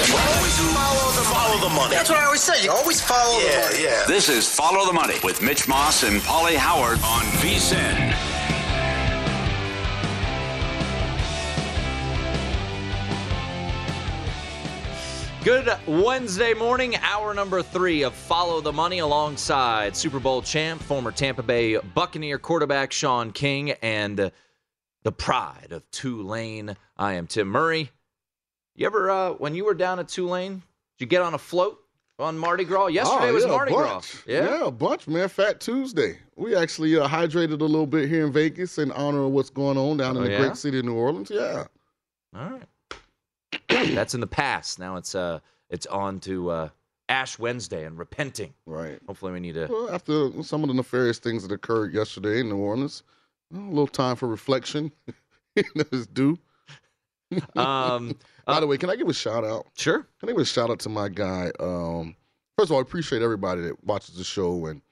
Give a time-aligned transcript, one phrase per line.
[0.00, 1.94] Always follow the, follow the money.
[1.94, 2.64] That's what I always say.
[2.64, 3.84] You always follow yeah, the money.
[3.84, 4.04] Yeah.
[4.06, 8.16] This is Follow the Money with Mitch Moss and Pauly Howard on VSIN.
[15.44, 21.12] Good Wednesday morning, hour number three of Follow the Money alongside Super Bowl champ, former
[21.12, 24.30] Tampa Bay Buccaneer quarterback Shaun King, and
[25.02, 26.74] the pride of Tulane.
[26.96, 27.90] I am Tim Murray.
[28.76, 30.54] You ever, uh, when you were down at Tulane,
[30.98, 31.78] did you get on a float
[32.18, 32.86] on Mardi Gras?
[32.88, 34.22] Yesterday oh, was yeah, Mardi Gras.
[34.26, 34.44] Yeah?
[34.44, 35.28] yeah, a bunch, man.
[35.28, 36.18] Fat Tuesday.
[36.36, 39.76] We actually uh, hydrated a little bit here in Vegas in honor of what's going
[39.76, 40.38] on down in Oh, the yeah?
[40.38, 41.30] great city of New Orleans.
[41.30, 41.64] Yeah.
[42.34, 42.62] All right.
[43.94, 44.78] That's in the past.
[44.78, 46.68] Now it's uh it's on to uh
[47.08, 48.54] Ash Wednesday and repenting.
[48.66, 48.98] Right.
[49.06, 52.48] Hopefully we need to Well, after some of the nefarious things that occurred yesterday in
[52.48, 53.02] New Orleans,
[53.52, 54.92] a little time for reflection
[55.56, 56.38] is due.
[57.56, 59.66] Um By the way, can I give a shout out?
[59.76, 60.06] Sure.
[60.18, 61.52] Can I give a shout out to my guy?
[61.60, 62.16] Um,
[62.58, 64.82] first of all, I appreciate everybody that watches the show and,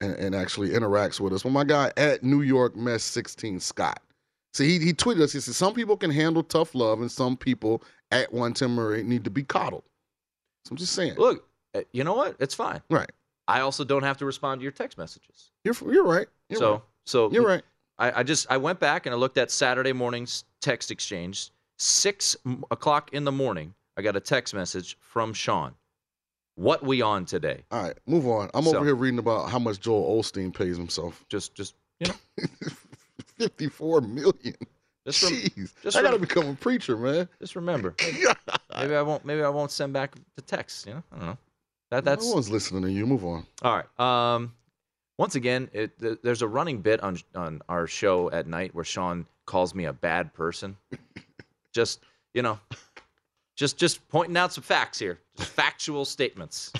[0.00, 1.44] and and actually interacts with us.
[1.44, 4.00] Well, my guy at New York Mess 16 Scott.
[4.54, 5.32] See, he, he tweeted us.
[5.32, 9.02] He said some people can handle tough love, and some people at one Tim Murray
[9.02, 9.84] need to be coddled.
[10.64, 11.14] So I'm just saying.
[11.16, 12.36] Look, uh, you know what?
[12.38, 12.82] It's fine.
[12.90, 13.10] Right.
[13.48, 15.50] I also don't have to respond to your text messages.
[15.64, 16.28] You're you're right.
[16.48, 16.82] You're so right.
[17.06, 17.62] so You're right.
[17.98, 21.50] I, I just I went back and I looked at Saturday morning's text exchange.
[21.76, 22.36] Six
[22.70, 25.74] o'clock in the morning, I got a text message from Shaun.
[26.54, 27.62] What we on today?
[27.70, 28.50] All right, move on.
[28.54, 31.24] I'm So- over here reading about how much Joel Osteen pays himself.
[31.28, 32.46] Just just you know,
[33.38, 34.54] 54 million.
[35.06, 35.72] Just rem- Jeez.
[35.82, 37.28] just I got to rem- become a preacher, man.
[37.40, 37.94] just remember.
[38.78, 39.24] maybe I won't.
[39.24, 40.86] Maybe I won't send back the text.
[40.86, 41.38] You know, I don't know.
[41.90, 43.06] That that's no one's listening to you.
[43.06, 43.44] Move on.
[43.62, 44.00] All right.
[44.34, 44.52] Um,
[45.18, 48.84] once again, it, th- there's a running bit on on our show at night where
[48.84, 50.76] Shaun calls me a bad person.
[51.72, 52.00] just
[52.34, 52.58] you know,
[53.56, 56.72] just just pointing out some facts here, just factual statements.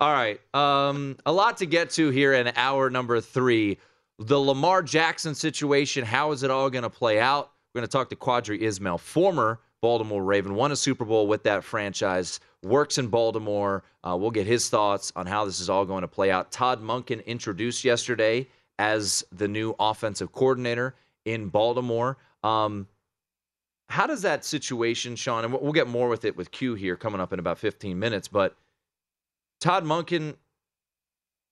[0.00, 0.40] All right.
[0.54, 3.78] Um, a lot to get to here in hour number three.
[4.18, 6.04] The Lamar Jackson situation.
[6.04, 7.52] How is it all going to play out?
[7.72, 11.42] We're going to talk to Qadry Ismail, former Baltimore Raven, won a Super Bowl with
[11.42, 13.82] that franchise, works in Baltimore.
[14.02, 16.50] Uh, we'll get his thoughts on how this is all going to play out.
[16.50, 18.48] Todd Monken introduced yesterday
[18.78, 22.16] as the new offensive coordinator in Baltimore.
[22.42, 22.88] Um,
[23.88, 27.20] how does that situation, Shaun, and we'll- get more with it with Q here coming
[27.20, 28.56] up in about 15 minutes, but
[29.60, 30.36] Todd Monken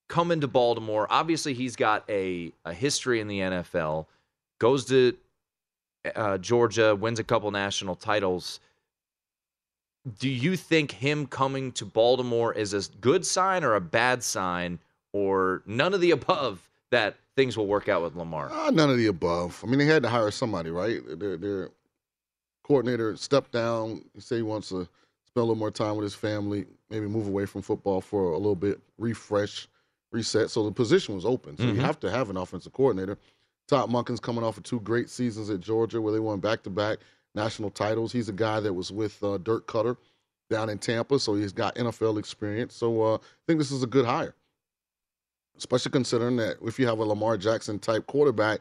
[0.08, 1.06] coming to Baltimore.
[1.10, 4.06] Obviously, he's got a, a history in the NFL,
[4.58, 5.16] goes to
[6.14, 8.60] uh, Georgia, wins a couple national titles.
[10.18, 14.80] Do you think him coming to Baltimore is a good sign or a bad sign,
[15.12, 18.50] or none of the above that things will work out with Lamar?
[18.50, 19.60] Uh, none of the above.
[19.62, 21.00] I mean, they had to hire somebody, right?
[21.18, 21.70] Their, their
[22.64, 24.04] coordinator stepped down.
[24.14, 24.86] He said he wants to
[25.26, 28.36] spend a little more time with his family, maybe move away from football for a
[28.38, 29.68] little bit, refresh,
[30.12, 30.50] reset.
[30.50, 31.56] So the position was open.
[31.56, 31.74] So Mhm.
[31.74, 33.18] you have to have an offensive coordinator.
[33.68, 36.70] Todd Monken's coming off of two great seasons at Georgia where they won back to
[36.70, 36.98] back
[37.34, 38.12] national titles.
[38.12, 39.96] He's a guy that was with uh, Dirk Koetter
[40.50, 42.74] down in Tampa, so he's got NFL experience.
[42.74, 44.34] So uh, I think this is a good hire,
[45.56, 48.60] especially considering that if you have a Lamar Jackson type quarterback,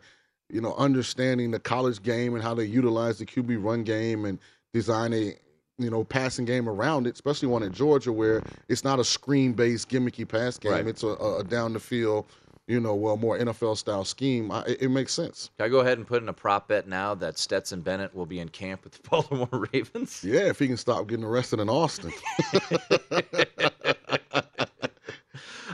[0.49, 4.39] you know, understanding the college game and how they utilize the QB run game and
[4.73, 5.35] design a
[5.77, 9.53] you know passing game around it, especially one at Georgia where it's not a screen
[9.53, 10.71] based gimmicky pass game.
[10.71, 10.88] Right.
[10.88, 12.25] It's a, a down the field,
[12.67, 14.51] you know, well more NFL style scheme.
[14.51, 15.49] I, it, it makes sense.
[15.57, 18.25] Can I go ahead and put in a prop bet now that Stetson Bennett will
[18.25, 20.23] be in camp with the Baltimore Ravens?
[20.23, 22.11] Yeah, if he can stop getting arrested in Austin.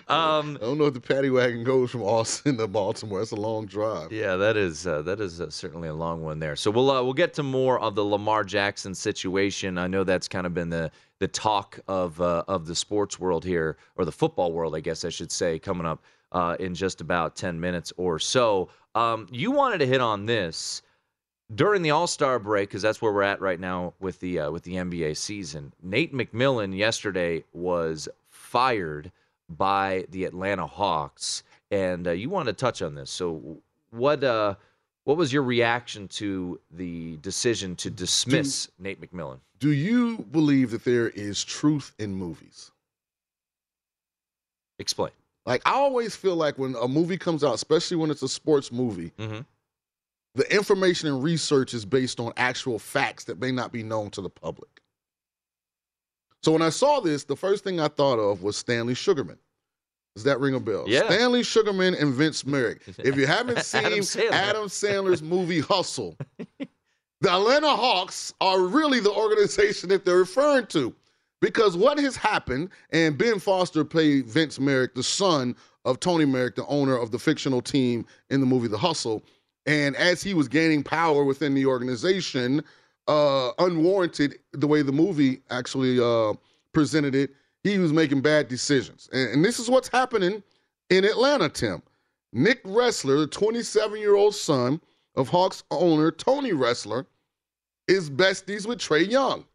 [0.10, 3.20] Um, I don't know if the paddy wagon goes from Austin to Baltimore.
[3.20, 4.12] That's a long drive.
[4.12, 6.56] Yeah, that is uh, that is uh, certainly a long one there.
[6.56, 9.78] So we'll uh, we'll get to more of the Lamar Jackson situation.
[9.78, 13.44] I know that's kind of been the the talk of uh, of the sports world
[13.44, 17.02] here, or the football world, I guess I should say, coming up uh, in just
[17.02, 18.70] about ten minutes or so.
[18.96, 20.84] Um, you wanted to hit on this
[21.54, 24.52] during the All Star break because that's where we're at right now with the uh,
[24.52, 25.74] with the NBA season.
[25.84, 29.12] Nate McMillan yesterday was fired
[29.50, 33.10] by the Atlanta Hawks, and uh, you want to touch on this.
[33.10, 33.58] So,
[33.92, 34.56] what uh,
[35.06, 39.40] what was your reaction to the decision to dismiss Nate McMillan?
[39.60, 42.72] Do you believe that there is truth in movies?
[44.80, 45.12] Explain.
[45.46, 48.72] Like I always feel like when a movie comes out, especially when it's a sports
[48.72, 49.40] movie, Mm-hmm.
[50.36, 54.22] the information and research is based on actual facts that may not be known to
[54.22, 54.82] the public.
[56.44, 59.38] So when I saw this, the first thing I thought of was Stanley Sugarman.
[60.16, 60.86] Does that ring a bell?
[60.88, 61.06] Yeah.
[61.06, 62.82] Stanley Sugarman and Vince Merrick.
[62.98, 66.18] If you haven't seen Adam Adam, Sandler's movie Hustle,
[67.22, 70.94] the Atlanta Hawks are really the organization that they're referring to.
[71.40, 75.56] Because what has happened, and Ben Foster played Vince Merrick, the son
[75.86, 79.22] of Tony Merrick, the owner of the fictional team in the movie The Hustle.
[79.68, 82.64] And as he was gaining power within the organization,
[83.08, 86.34] uh, unwarranted, the way the movie actually uh,
[86.74, 87.32] presented it,
[87.64, 89.10] he was making bad decisions.
[89.12, 90.44] And, and this is what's happening
[90.90, 91.82] in Atlanta, Tim.
[92.34, 94.82] Nick Ressler, the 27 year old son
[95.16, 97.06] of Hawks owner Tony Ressler,
[97.88, 99.46] is besties with Trae Young.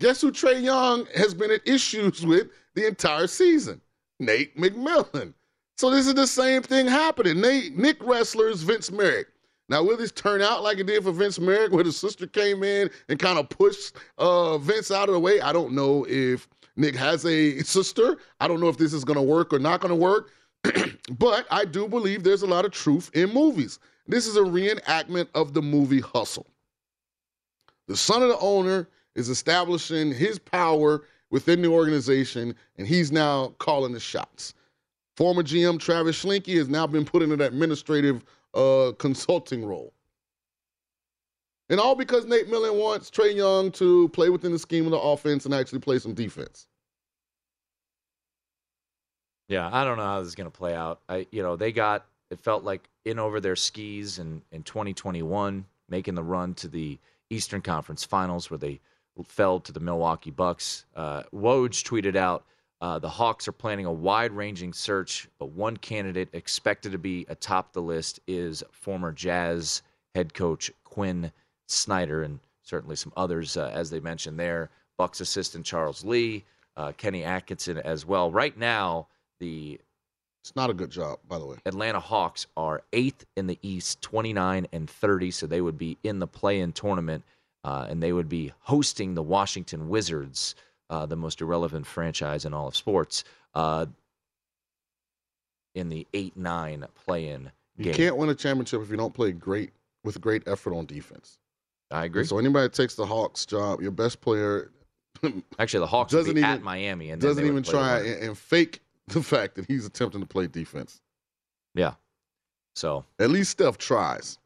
[0.00, 3.80] Guess who Trae Young has been at issues with the entire season?
[4.20, 5.34] Nate McMillan.
[5.76, 7.40] So this is the same thing happening.
[7.40, 9.26] Nate, Nick Ressler's Vince Merrick.
[9.68, 12.62] Now, will this turn out like it did for Vince Merrick, where the sister came
[12.62, 15.40] in and kind of pushed uh, Vince out of the way?
[15.40, 18.18] I don't know if Nick has a sister.
[18.40, 20.32] I don't know if this is going to work or not going to work.
[21.18, 23.78] but I do believe there's a lot of truth in movies.
[24.06, 26.46] This is a reenactment of the movie Hustle.
[27.86, 33.54] The son of the owner is establishing his power within the organization, and he's now
[33.58, 34.54] calling the shots.
[35.16, 38.24] Former GM Travis Schlenk has now been put in an administrative
[38.54, 39.92] uh, consulting role.
[41.70, 44.98] And all because Nate Millen wants Trae Young to play within the scheme of the
[44.98, 46.66] offense and actually play some defense.
[49.48, 51.00] Yeah, I don't know how this is going to play out.
[51.08, 55.64] I, you know, they got it felt like in over their skis in in 2021,
[55.88, 56.98] making the run to the
[57.30, 58.80] Eastern Conference Finals where they
[59.26, 60.86] fell to the Milwaukee Bucks.
[60.94, 62.44] Uh, Woj tweeted out.
[62.84, 67.72] Uh, the Hawks are planning a wide-ranging search, but one candidate expected to be atop
[67.72, 69.80] the list is former Jazz
[70.14, 71.32] head coach Quin
[71.66, 74.68] Snyder, and certainly some others, uh, as they mentioned there.
[74.98, 76.44] Bucks assistant Charles Lee,
[76.76, 78.30] uh, Kenny Atkinson as well.
[78.30, 79.06] Right now,
[79.40, 79.80] the
[80.42, 81.56] It's not a good job, by the way.
[81.64, 86.18] Atlanta Hawks are eighth in the East, 29 and 30, so they would be in
[86.18, 87.24] the play-in tournament,
[87.64, 90.54] uh, and they would be hosting the Washington Wizards,
[90.90, 93.24] uh, the most irrelevant franchise in all of sports,
[93.54, 93.86] uh,
[95.74, 97.86] in the eight-nine play-in game.
[97.86, 99.72] You can't win a championship if you don't play great
[100.04, 101.38] with great effort on defense.
[101.90, 102.24] I agree.
[102.24, 104.70] So anybody that takes the Hawks job, your best player
[105.58, 109.22] Actually, the Hawks doesn't even at Miami, and doesn't even try and, and fake the
[109.22, 111.00] fact that he's attempting to play defense.
[111.74, 111.94] Yeah.
[112.74, 114.38] So At least Steph tries.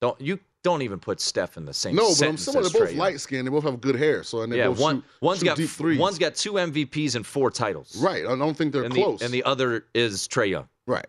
[0.00, 1.94] don't you don't even put Steph in the same.
[1.94, 3.46] No, but I'm saying they're both light skinned.
[3.46, 4.24] They both have good hair.
[4.24, 5.98] So and they Yeah, both one shoot, one's shoot got deep threes.
[6.00, 7.96] one's got two MVPs and four titles.
[8.02, 8.24] right.
[8.26, 9.20] I don't think they're and close.
[9.20, 10.68] The, and the other is Trae Young.
[10.88, 11.06] right.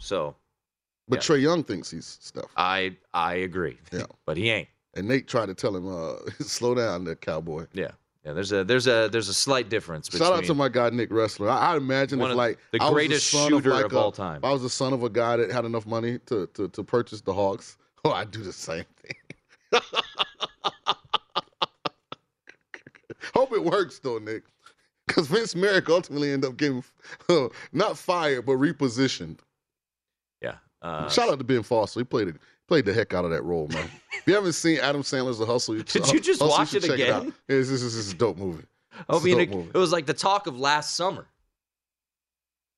[0.00, 0.34] So
[1.06, 1.36] But Yeah.
[1.36, 2.46] Trae Young thinks he's Steph.
[2.56, 3.78] I I agree.
[3.92, 4.06] Yeah.
[4.26, 4.68] but he ain't.
[4.94, 7.66] And Nate tried to tell him, uh, slow down, there, cowboy.
[7.74, 7.90] Yeah.
[8.24, 8.32] Yeah.
[8.32, 11.10] There's a there's a there's a slight difference between Shout out to my guy Nick
[11.10, 11.50] Ressler.
[11.50, 14.38] I, I imagine if like the greatest son shooter like of a- all time.
[14.38, 16.82] If I was the son of a guy that had enough money to to, to
[16.82, 19.16] purchase the Hawks, oh, I'd do the same thing.
[23.34, 24.44] Hope it works though, Nick.
[25.06, 26.82] Because Vince Merrick ultimately ended up getting
[27.28, 29.38] uh, not fired but repositioned.
[30.40, 30.54] Yeah.
[30.82, 32.00] Uh, Shout out to Ben Foster.
[32.00, 32.36] He played it,
[32.68, 33.90] played the heck out of that role, man.
[34.12, 36.84] if you haven't seen Adam Sandler's The Hustle, you Did you just Hustle, watch should
[36.84, 37.24] it again?
[37.26, 38.64] Yeah, this, this, this is a dope movie.
[39.08, 39.70] I mean, dope it, movie.
[39.74, 41.26] it was like the talk of last summer.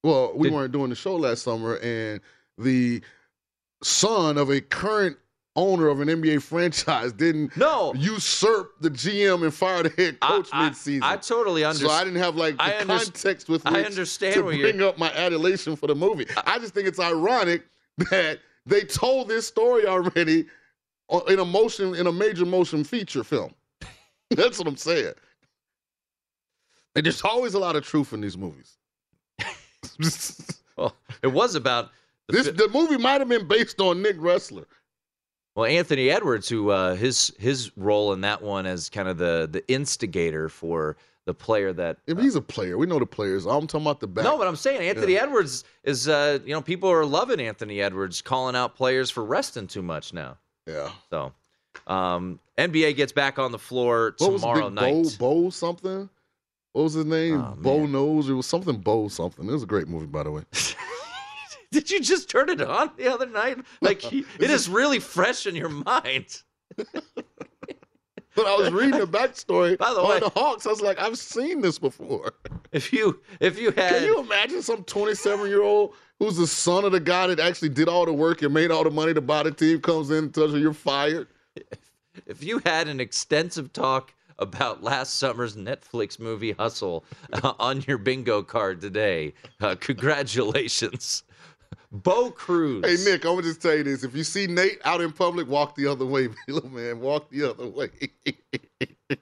[0.02, 2.20] Well, we Did- weren't doing the show last summer, and
[2.58, 3.02] the
[3.86, 5.16] son of a current
[5.54, 7.94] owner of an NBA franchise didn't No.
[7.94, 11.02] usurp the GM and fire the head coach I, mid-season.
[11.02, 11.90] I totally understand.
[11.90, 14.98] so I didn't have like the I context with which I understand to bring up
[14.98, 16.26] my adulation for the movie.
[16.46, 17.62] I just think it's ironic
[18.10, 20.46] that they told this story already
[21.28, 23.54] in a motion in a major motion feature film.
[24.30, 25.14] That's what I'm saying.
[26.96, 28.76] And there's always a lot of truth in these movies.
[30.76, 31.90] well, it was about
[32.28, 34.64] the This fi- the movie might have been based on Nick Ressler.
[35.54, 39.48] well Anthony Edwards, who uh, his his role in that one as kind of the
[39.50, 41.98] the instigator for the player that.
[42.06, 43.46] If he's a player, we know the players.
[43.46, 44.24] I'm talking about the back.
[44.24, 48.22] No, but I'm saying Anthony Edwards is, uh, you know, people are loving Anthony Edwards,
[48.22, 50.36] calling out players for resting too much now.
[50.68, 50.90] yeah.
[51.10, 51.32] So,
[51.88, 55.18] um, NBA gets back on the floor What tomorrow night.
[55.18, 56.08] Bo, Bo something?
[56.74, 57.40] What was his name?
[57.40, 57.92] Oh, Bo man.
[57.92, 58.28] knows.
[58.28, 59.48] It was something Bo something.
[59.48, 60.42] It was a great movie, by the way.
[61.72, 63.58] Did you just turn it on the other night?
[63.80, 66.42] Like it is really fresh in your mind.
[66.76, 70.66] But I was reading the backstory By the on way- the Hawks.
[70.66, 72.34] I was like, I've seen this before.
[72.72, 76.84] If you if you had Can you imagine some 27 year old who's the son
[76.84, 79.20] of the guy that actually did all the work and made all the money to
[79.20, 81.28] buy the team comes in and tells you you're fired?
[82.26, 87.96] if you had an extensive talk about last summer's Netflix movie Hustle uh, on your
[87.96, 91.22] bingo card today, uh, congratulations,
[92.02, 92.84] Bo Cruz.
[92.84, 95.48] Hey Nick, I'm gonna just tell you this: if you see Nate out in public,
[95.48, 97.00] walk the other way, little man.
[97.00, 97.90] Walk the other way.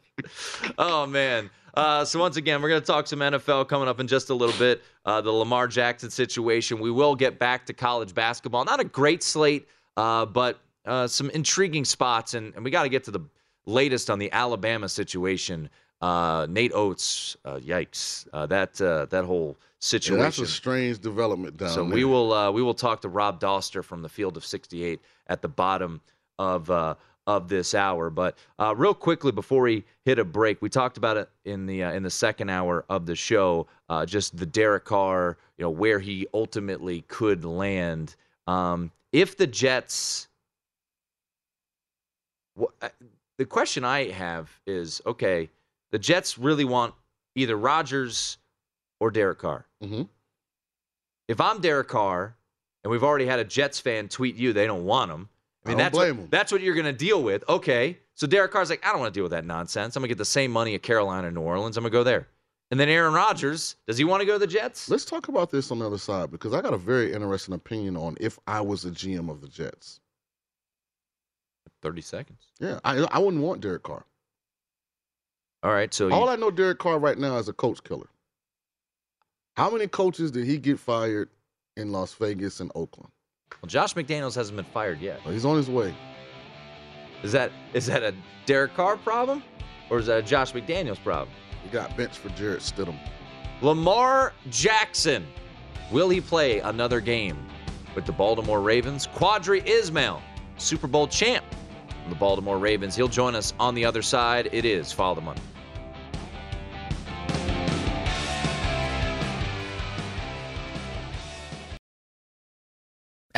[0.78, 1.50] Oh man.
[1.75, 4.35] Uh, so once again, we're going to talk some NFL coming up in just a
[4.35, 4.83] little bit.
[5.04, 6.78] Uh, the Lamar Jackson situation.
[6.78, 8.64] We will get back to college basketball.
[8.64, 12.88] Not a great slate, uh, but uh, some intriguing spots, and, and we got to
[12.88, 13.21] get to the
[13.66, 15.69] latest on the Alabama situation.
[16.01, 18.27] Uh, Nate Oats, uh, yikes!
[18.33, 20.19] Uh, that uh, that whole Yeah, situation.
[20.19, 21.95] that's a strange development down So there.
[21.95, 25.41] we will uh, we will talk to Rob Dauster from the Field of 68 at
[25.41, 26.01] the bottom
[26.39, 26.95] of uh,
[27.27, 28.11] of this hour.
[28.11, 31.85] But uh, real quickly before we hit a break, we talked about it in the
[31.85, 33.67] uh, in the second hour of the show.
[33.89, 38.15] Uh, just the Derek Carr, you know, where he ultimately could land
[38.47, 40.29] um, if the Jets.
[42.83, 42.89] uh,
[43.39, 45.49] the question I have is okay,
[45.95, 46.93] the Jets really want
[47.37, 48.39] either Rodgers
[48.99, 49.65] or Derek Carr.
[49.81, 50.09] Mhm.
[51.29, 52.37] If I'm Derek Carr,
[52.83, 55.29] and we've already had a Jets fan tweet you they don't want him.
[55.65, 57.49] I mean, I don't that's blame what, that's what you're going to deal with.
[57.49, 59.95] Okay, so Derek Carr's like, I don't want to deal with that nonsense.
[59.95, 61.77] I'm going to get the same money at Carolina and New Orleans.
[61.77, 62.27] I'm going to go there.
[62.73, 64.89] And then Aaron Rodgers, does he want to go to the Jets?
[64.89, 67.97] Let's talk about this on the other side because I got a very interesting opinion
[67.97, 70.01] on if I was the GM of the Jets.
[71.83, 72.41] 30 seconds.
[72.59, 74.05] Yeah, I I wouldn't want Derek Carr.
[75.64, 78.06] All right, so All you, I know Derek Carr right now is a coach killer.
[79.56, 81.30] How many coaches did he get fired
[81.78, 83.11] in Las Vegas and Oakland?
[83.62, 85.21] well, Josh McDaniels hasn't been fired yet.
[85.25, 85.94] Well, he's on his way.
[87.23, 89.42] Is that is that a Derek Carr problem,
[89.88, 91.35] or is that a Josh McDaniels problem?
[91.62, 92.99] He got benched for Jarrett Stidham.
[93.62, 95.26] Lamar Jackson.
[95.90, 97.38] Will he play another game
[97.94, 99.06] with the Baltimore Ravens?
[99.06, 100.21] Qadry Ismail,
[100.59, 101.44] Super Bowl champ
[102.02, 102.97] from the Baltimore Ravens.
[102.97, 104.50] He'll join us on the other side.
[104.52, 105.40] It is Follow the Money.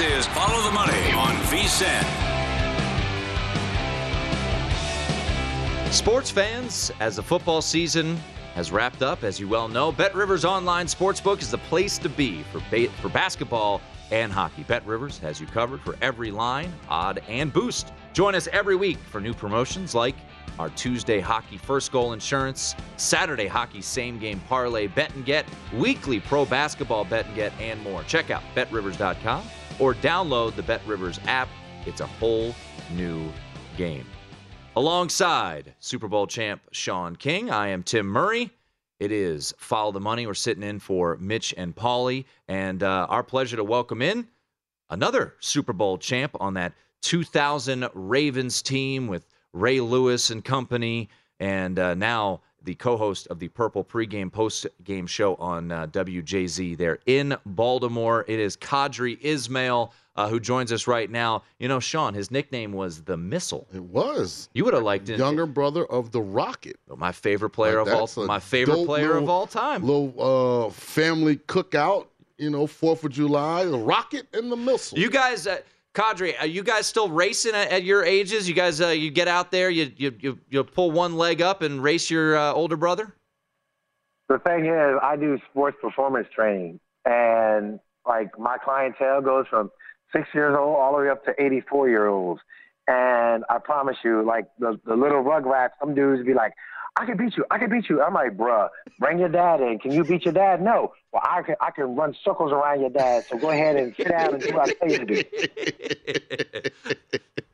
[0.00, 2.02] Is Follow the Money on VSIN.
[5.92, 8.16] Sports fans, as the football season
[8.54, 12.08] has wrapped up, as you well know, Bet Rivers Online Sportsbook is the place to
[12.08, 14.62] be for ba- for basketball and hockey.
[14.62, 17.92] Bet Rivers has you covered for every line, odd, and boost.
[18.14, 20.16] Join us every week for new promotions like
[20.58, 25.44] our Tuesday hockey first goal insurance, Saturday hockey same game parlay bet and get,
[25.74, 28.02] weekly pro basketball bet and get, and more.
[28.04, 29.42] Check out betrivers.com
[29.80, 31.48] or download the Bet Rivers app.
[31.86, 32.54] It's a whole
[32.92, 33.28] new
[33.76, 34.06] game.
[34.76, 38.50] Alongside Super Bowl champ Shaun King, I am Tim Murray.
[39.00, 40.26] It is Follow the Money.
[40.26, 44.28] We're sitting in for Mitch and Paulie, and uh, our pleasure to welcome in
[44.90, 51.08] another Super Bowl champ on that 2000 Ravens team with Ray Lewis and company,
[51.40, 56.98] and uh, now the co-host of the Purple pregame post-game show on uh, WJZ there
[57.06, 58.24] in Baltimore.
[58.28, 61.42] It is Qadry Ismail uh, who joins us right now.
[61.58, 63.66] You know, Shaun, his nickname was the Missile.
[63.74, 64.48] It was.
[64.52, 65.18] You would have liked it.
[65.18, 66.76] Younger brother of the Rocket.
[66.96, 69.82] My favorite player Like, of all, my favorite player little- of all time.
[69.82, 72.06] Little uh, family cookout,
[72.38, 74.98] you know, Fourth of July, the Rocket and the Missile.
[74.98, 75.58] You guys, uh,
[75.94, 78.48] Qadry, are you guys still racing at, at your ages?
[78.48, 81.62] You guys, uh, you get out there, you you you, you pull one leg up
[81.62, 83.14] and race your uh, older brother.
[84.28, 89.70] The thing is, I do sports performance training, and like my clientele goes from
[90.12, 92.40] six years old all the way up to 84 year olds.
[92.86, 96.52] And I promise you, like the, the little rugrats, some dudes be like,
[96.96, 97.44] I can beat you.
[97.50, 98.02] I can beat you.
[98.02, 99.78] I'm like, bruh, bring your dad in.
[99.78, 100.60] Can you beat your dad?
[100.62, 100.92] No.
[101.12, 101.56] Well, I can.
[101.60, 103.24] I can run circles around your dad.
[103.28, 105.04] So go ahead and sit down and do what I tell you to
[106.64, 106.70] do.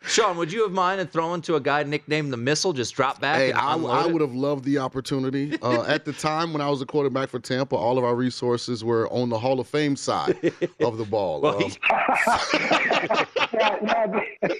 [0.09, 2.73] Shaun, would you have minded throwing to a guy nicknamed the Missile?
[2.73, 3.39] Just drop back.
[3.39, 5.59] Hey, and I, I would have loved the opportunity.
[5.61, 8.85] Uh, at the time when I was a quarterback for Tampa, all of our resources
[8.85, 10.37] were on the Hall of Fame side
[10.81, 11.41] of the ball.
[11.47, 11.79] Well, Um, he's-
[13.53, 14.57] yeah, yeah,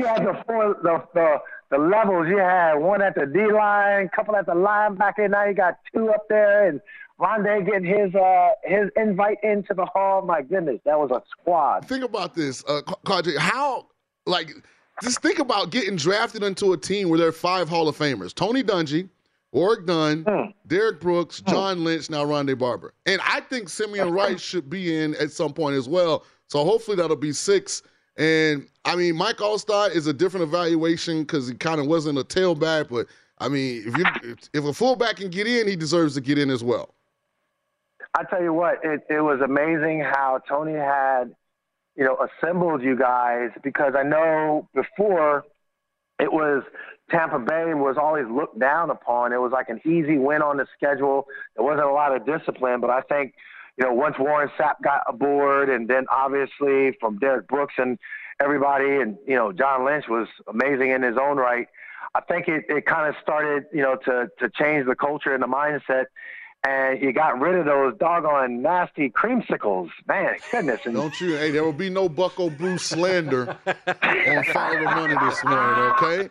[0.00, 1.36] you had the four, the, the
[1.70, 2.26] the levels.
[2.28, 5.30] You had one at the D line, couple at the linebacker.
[5.30, 6.80] Now you got two up there, and
[7.20, 10.22] Rondé getting his uh his invite into the hall.
[10.22, 11.86] My goodness, that was a squad.
[11.86, 13.36] think about this, uh, Qadry.
[13.36, 13.86] How,
[14.26, 14.50] like,
[15.02, 18.34] just think about getting drafted into a team where there are five Hall of Famers:
[18.34, 19.08] Tony Dungy,
[19.52, 20.50] Warrick Dunn, Hmm.
[20.66, 22.94] Derrick Brooks, John Lynch, now Rondé Barber.
[23.06, 26.24] And I think Simeon Wright should be in at some point as well.
[26.48, 27.82] So hopefully that'll be six.
[28.16, 32.24] And I mean, Mike Alstott is a different evaluation because he kind of wasn't a
[32.24, 33.06] tailback, but
[33.38, 36.50] I mean, if you if a fullback can get in, he deserves to get in
[36.50, 36.94] as well.
[38.14, 41.34] I tell you what, it, it was amazing how Tony had,
[41.96, 45.44] you know, assembled you guys because I know before
[46.18, 46.64] it was
[47.10, 49.32] Tampa Bay was always looked down upon.
[49.32, 51.26] It was like an easy win on the schedule.
[51.56, 53.34] There wasn't a lot of discipline, but I think,
[53.76, 57.98] you know, once Warren Sapp got aboard and then obviously from Derrick Brooks and
[58.40, 61.68] everybody and, you know, John Lynch was amazing in his own right.
[62.14, 65.42] I think it, it kind of started, you know, to to change the culture and
[65.42, 66.06] the mindset
[66.64, 69.88] and you got rid of those doggone nasty creamsicles.
[70.06, 70.80] Man, goodness.
[70.84, 71.36] And Don't you?
[71.36, 76.28] Hey, there will be no Bucko Blue slander on the Money this morning, okay?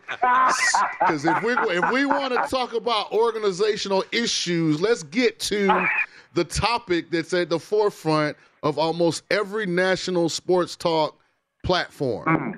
[1.00, 5.86] Because if we if we want to talk about organizational issues, let's get to
[6.34, 11.18] the topic that's at the forefront of almost every national sports talk
[11.64, 12.56] platform, hmm.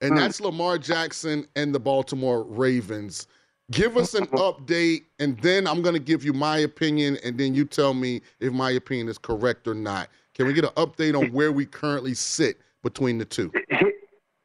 [0.00, 0.16] and hmm.
[0.16, 3.26] that's Lamar Jackson and the Baltimore Ravens.
[3.70, 7.54] Give us an update, and then I'm going to give you my opinion, and then
[7.54, 10.08] you tell me if my opinion is correct or not.
[10.34, 13.52] Can we get an update on where we currently sit between the two?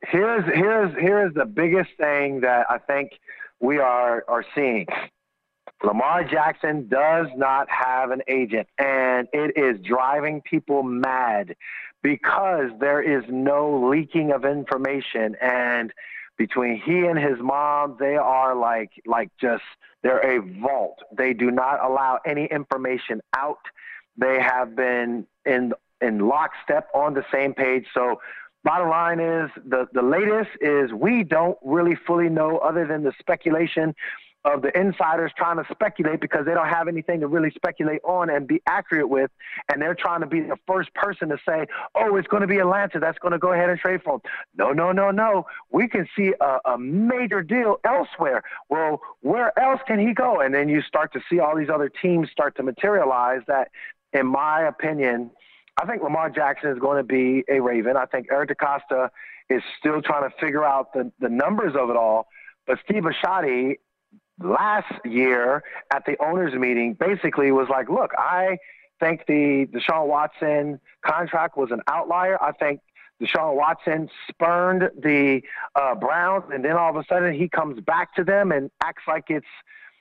[0.08, 3.12] here's here's here's the biggest thing that I think
[3.60, 4.86] we are are seeing.
[5.84, 11.56] Lamar Jackson does not have an agent, and it is driving people mad
[12.02, 15.92] because there is no leaking of information and
[16.38, 19.64] between he and his mom, they are like like just
[20.04, 21.00] they're a vault.
[21.16, 23.60] They do not allow any information out.
[24.18, 27.86] They have been in in lockstep on the same page.
[27.94, 28.22] So
[28.64, 33.14] bottom line is the the latest is we don't really fully know other than the
[33.20, 33.96] speculation
[34.46, 38.30] of the insiders trying to speculate because they don't have anything to really speculate on
[38.30, 39.32] and be accurate with.
[39.70, 42.60] And they're trying to be the first person to say, oh, it's going to be
[42.60, 44.22] Atlanta that's going to go ahead and trade for him.
[44.56, 45.48] No, no, no, no.
[45.72, 48.44] We can see a, a major deal elsewhere.
[48.70, 50.40] Well, where else can he go?
[50.42, 53.72] And then you start to see all these other teams start to materialize that,
[54.14, 55.32] in my opinion,
[55.82, 57.98] I think Lamar Jackson is going to be a Raven.
[57.98, 59.10] I think Eric DeCosta
[59.50, 62.28] is still trying to figure out the, the numbers of it all.
[62.66, 63.76] But Steve Bisciotti
[64.39, 68.58] last year at the owners meeting basically was like, look, I
[69.00, 72.41] think the Deshaun Watson contract was an outlier.
[72.41, 72.82] I think
[73.21, 75.41] Deshaun Watson spurned the
[75.76, 79.04] uh, Browns, and then all of a sudden he comes back to them and acts
[79.08, 79.45] like it's,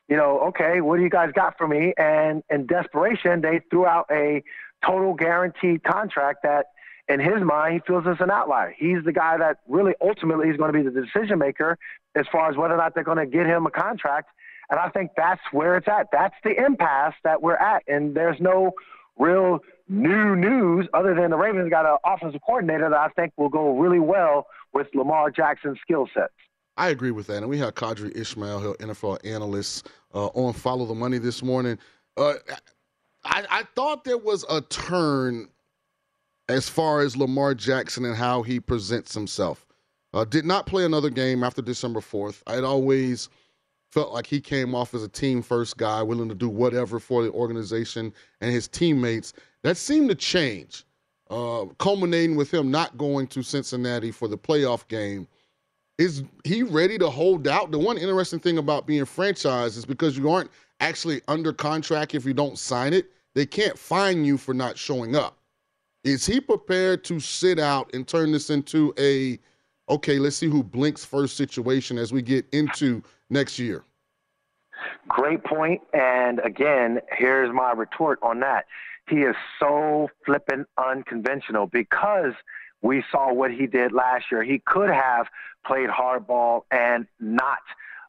[0.09, 1.95] you know, okay, what do you guys got for me?
[1.97, 4.43] And in desperation, they threw out a
[4.85, 6.67] total guaranteed contract that
[7.09, 8.75] in his mind, he feels it's an outlier.
[8.77, 11.79] He's the guy that really ultimately is going to be the decision maker
[12.15, 14.31] as far as whether or not they're going to get him a contract.
[14.71, 16.09] And I think that's where it's at.
[16.13, 17.83] That's the impasse that we're at.
[17.87, 18.73] And there's no
[19.19, 23.51] real new news other than the Ravens got an offensive coordinator that I think will
[23.51, 26.33] go really well with Lamar Jackson's skill sets.
[26.77, 27.39] I agree with that.
[27.39, 31.79] And we have Ismail, here NFL analyst, uh, on Follow the Money this morning.
[32.17, 32.35] Uh,
[33.25, 35.49] I, I thought there was a turn
[36.49, 39.67] as far as Lamar Jackson and how he presents himself.
[40.13, 42.43] Uh, did not play another game after December 4th.
[42.47, 43.29] I had always
[43.91, 47.23] felt like he came off as a team first guy, willing to do whatever for
[47.23, 49.33] the organization and his teammates.
[49.63, 50.85] That seemed to change,
[51.31, 55.27] uh, culminating with him not going to Cincinnati for the playoff game.
[55.99, 57.71] Is he ready to hold out?
[57.71, 62.25] The one interesting thing about being franchised is because you aren't actually under contract if
[62.25, 65.39] you don't sign it, they can't fine you for not showing up.
[66.05, 69.39] Is he prepared to sit out and turn this into a
[69.89, 73.85] okay, let's see who blinks first situation as we get into next year?
[75.09, 75.81] Great point.
[75.93, 78.67] And again, here's my retort on that.
[79.09, 82.33] He is so flippin' unconventional because
[82.83, 84.43] we saw what he did last year.
[84.43, 85.27] He could have
[85.67, 87.59] played hardball and not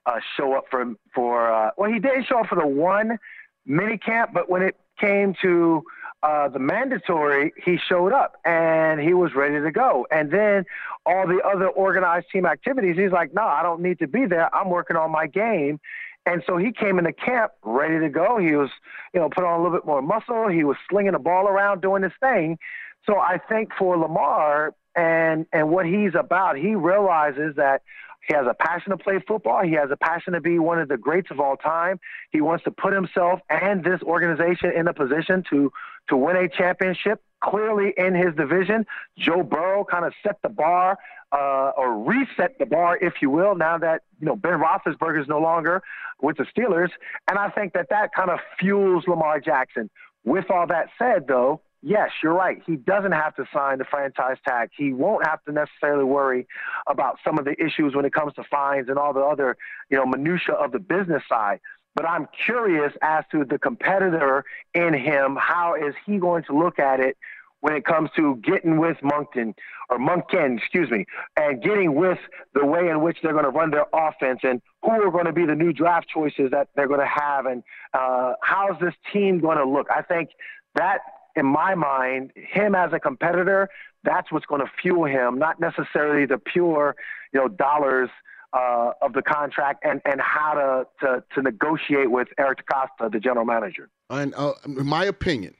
[0.05, 1.51] uh, show up for for.
[1.51, 3.17] Uh, well, he did show up for the one
[3.65, 5.83] mini camp, but when it came to
[6.25, 10.07] uh, the mandatory, he showed up and he was ready to go.
[10.09, 10.65] And then
[11.05, 14.53] all the other organized team activities, he's like, no, I don't need to be there.
[14.53, 15.79] I'm working on my game.
[16.25, 18.39] And so he came into camp ready to go.
[18.39, 18.71] He was,
[19.13, 20.47] you know, put on a little bit more muscle.
[20.47, 22.57] He was slinging the ball around, doing his thing.
[23.05, 27.83] So I think for Lamar and and what he's about, he realizes that
[28.27, 29.63] he has a passion to play football.
[29.63, 31.99] He has a passion to be one of the greats of all time.
[32.31, 35.71] He wants to put himself and this organization in a position to
[36.09, 37.21] to win a championship.
[37.43, 38.87] Clearly in his division,
[39.19, 40.97] Joe Burrow kind of set the bar
[41.31, 43.55] uh, or reset the bar, if you will.
[43.55, 45.83] Now that you know Ben Roethlisberger is no longer
[46.21, 46.89] with the Steelers,
[47.27, 49.89] and I think that that kind of fuels Lamar Jackson.
[50.23, 52.61] With all that said, though, yes, you're right.
[52.65, 54.71] He doesn't have to sign the franchise tag.
[54.75, 56.47] He won't have to necessarily worry
[56.87, 59.55] about some of the issues when it comes to fines and all the other,
[59.89, 61.59] you know, minutia of the business side.
[61.95, 65.37] But I'm curious as to the competitor in him.
[65.39, 67.17] How is he going to look at it
[67.61, 69.55] when it comes to getting with Monkton
[69.89, 71.05] or Monken, excuse me,
[71.35, 72.19] and getting with
[72.53, 75.31] the way in which they're going to run their offense and who are going to
[75.31, 79.39] be the new draft choices that they're going to have and uh, how's this team
[79.39, 79.87] going to look?
[79.89, 80.29] I think
[80.75, 80.99] that
[81.35, 83.69] in my mind, him as a competitor,
[84.03, 86.95] that's what's going to fuel him, not necessarily the pure,
[87.33, 88.09] you know, dollars
[88.55, 93.19] uh, of the contract and, and how to, to, to negotiate with Eric DeCosta, the
[93.19, 93.89] general manager.
[94.09, 95.53] And uh, in my opinion,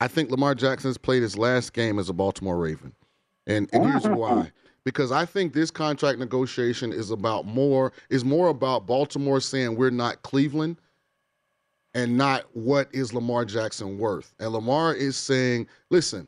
[0.00, 2.92] I think Lamar Jackson has played his last game as a Baltimore Raven.
[3.46, 4.50] And, and here's why.
[4.84, 9.90] Because I think this contract negotiation is about more, is more about Baltimore saying we're
[9.90, 10.80] not Cleveland
[11.94, 14.34] and not what is Lamar Jackson worth.
[14.38, 16.26] And Lamar is saying, listen,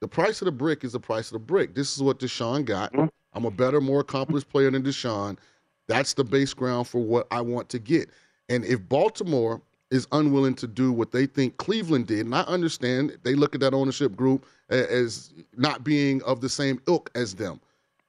[0.00, 1.74] the price of the brick is the price of the brick.
[1.74, 2.92] This is what Deshaun got.
[2.92, 3.06] Mm-hmm.
[3.34, 5.38] I'm a better, more accomplished player than Deshaun.
[5.86, 8.10] That's the base ground for what I want to get.
[8.48, 13.16] And if Baltimore is unwilling to do what they think Cleveland did, and I understand
[13.22, 17.60] they look at that ownership group as not being of the same ilk as them.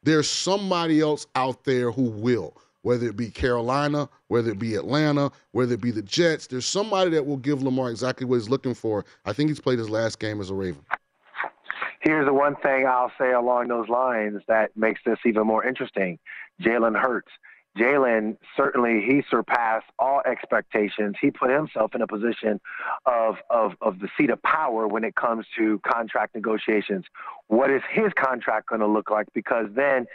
[0.03, 5.31] There's somebody else out there who will, whether it be Carolina, whether it be Atlanta,
[5.51, 6.47] whether it be the Jets.
[6.47, 9.05] There's somebody that will give Lamar exactly what he's looking for.
[9.25, 10.83] I think he's played his last game as a Raven.
[11.99, 16.19] Here's the one thing I'll say along those lines that makes this even more interesting
[16.61, 17.31] Jalen Hurts.
[17.77, 21.15] Jalen certainly he surpassed all expectations.
[21.21, 22.59] He put himself in a position
[23.05, 27.05] of, of of the seat of power when it comes to contract negotiations.
[27.47, 29.27] What is his contract going to look like?
[29.33, 30.07] Because then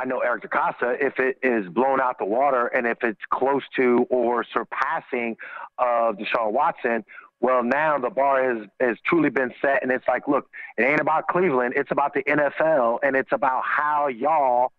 [0.00, 3.62] I know Eric DeCosta, if it is blown out the water and if it's close
[3.76, 5.36] to or surpassing
[5.78, 7.04] of uh, Deshaun Watson,
[7.42, 9.82] well, now the bar has, has truly been set.
[9.82, 11.74] And it's like, look, it ain't about Cleveland.
[11.76, 13.00] It's about the NFL.
[13.02, 14.72] And it's about how y'all,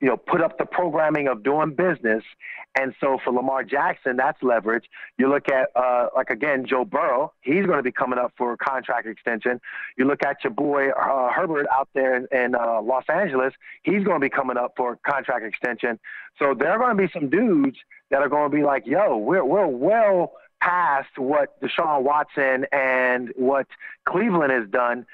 [0.00, 2.24] you know, put up the programming of doing business.
[2.74, 4.86] And so for Lamar Jackson, that's leverage.
[5.18, 8.54] You look at, uh, like, again, Joe Burrow, he's going to be coming up for
[8.54, 9.60] a contract extension.
[9.98, 14.02] You look at your boy uh, Herbert out there in, in uh, Los Angeles, he's
[14.02, 15.98] going to be coming up for a contract extension.
[16.38, 17.76] So there are going to be some dudes
[18.10, 23.32] that are going to be like, yo, we're, we're well– past what Deshaun Watson and
[23.36, 23.66] what
[24.06, 25.06] Cleveland has done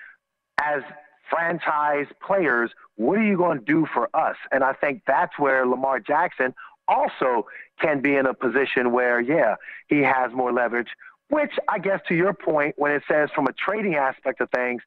[0.62, 0.82] as
[1.28, 4.36] franchise players, what are you going to do for us?
[4.52, 6.54] And I think that's where Lamar Jackson
[6.86, 7.46] also
[7.80, 9.56] can be in a position where, yeah,
[9.88, 10.88] he has more leverage,
[11.28, 14.82] which I guess to your point, when it says from a trading aspect of things,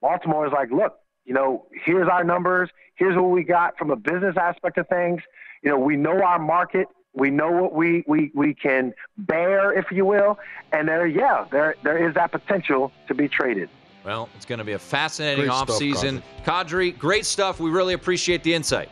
[0.00, 2.70] Baltimore is like, look, you know, here's our numbers.
[2.96, 5.22] Here's what we got from a business aspect of things.
[5.62, 6.88] You know, we know our market.
[7.14, 10.38] We know what we, we, we can bear, if you will,
[10.72, 13.68] and there, yeah, there there is that potential to be traded.
[14.04, 16.22] Well, it's going to be a fascinating great offseason.
[16.44, 17.60] Qadry, great stuff.
[17.60, 18.88] We really appreciate the insight.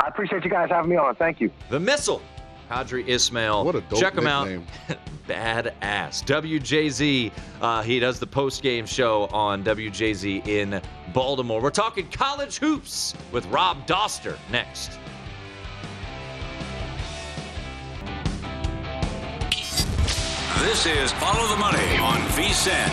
[0.00, 1.14] I appreciate you guys having me on.
[1.16, 1.50] Thank you.
[1.70, 2.22] The Missile,
[2.70, 3.64] Qadry Ismail.
[3.64, 4.48] What a dope Check him out.
[5.28, 6.24] Badass.
[6.24, 7.32] WJZ.
[7.60, 10.80] Uh, he does the post game show on WJZ in
[11.12, 11.60] Baltimore.
[11.60, 14.98] We're talking college hoops with Rob Dauster next.
[20.66, 22.88] This is Follow the Money on VSIN.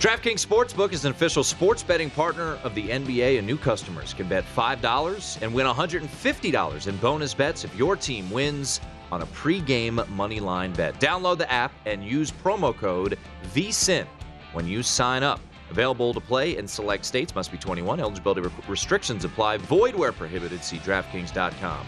[0.00, 4.26] DraftKings Sportsbook is an official sports betting partner of the NBA, and new customers can
[4.28, 10.08] bet $5 and win $150 in bonus bets if your team wins on a pregame
[10.08, 10.98] money line bet.
[10.98, 13.18] Download the app and use promo code
[13.52, 14.06] VSIN
[14.54, 15.38] when you sign up.
[15.70, 18.00] Available to play in select states, must be 21.
[18.00, 19.58] Eligibility restrictions apply.
[19.58, 20.64] Void where prohibited.
[20.64, 21.84] See DraftKings.com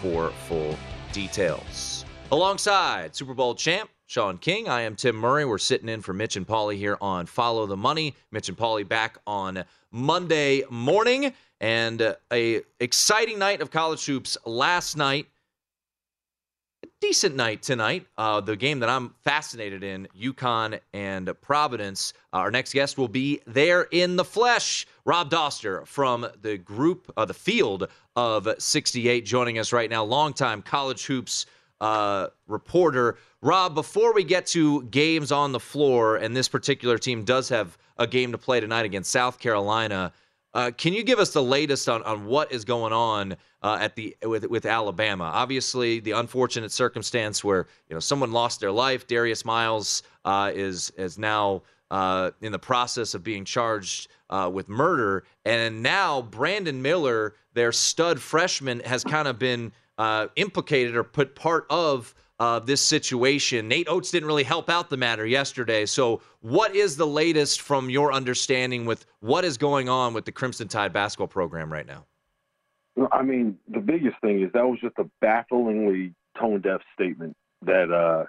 [0.00, 0.78] for full
[1.12, 2.04] details.
[2.30, 5.44] Alongside Super Bowl champ Shaun King, I am Tim Murray.
[5.44, 8.14] We're sitting in for Mitch and Paulie here on Follow the Money.
[8.30, 14.38] Mitch and Paulie back on Monday morning, and uh, a exciting night of college hoops
[14.46, 15.26] last night.
[17.00, 18.06] Decent night tonight.
[18.18, 22.12] Uh, the game that I'm fascinated in, UConn and Providence.
[22.32, 24.84] Uh, our next guest will be there in the flesh.
[25.04, 30.02] Rob Dauster from the group, uh, the field of 68, joining us right now.
[30.02, 31.46] Longtime college hoops
[31.80, 33.16] uh, reporter.
[33.42, 37.78] Rob, before we get to games on the floor, and this particular team does have
[37.98, 40.12] a game to play tonight against South Carolina.
[40.54, 43.94] Uh, can you give us the latest on, on what is going on uh, at
[43.96, 45.24] the with with Alabama?
[45.24, 49.06] Obviously, the unfortunate circumstance where you know someone lost their life.
[49.06, 54.68] Darius Miles uh, is is now uh, in the process of being charged uh, with
[54.68, 55.24] murder.
[55.44, 61.34] And now Brandon Miller, their stud freshman, has kind of been uh, implicated or put
[61.34, 63.68] part of uh, this situation.
[63.68, 65.86] Nate Oats didn't really help out the matter yesterday.
[65.86, 70.32] So, what is the latest from your understanding with what is going on with the
[70.32, 72.04] Crimson Tide basketball program right now?
[73.12, 77.92] I mean, the biggest thing is that was just a bafflingly tone deaf statement that
[77.92, 78.26] uh,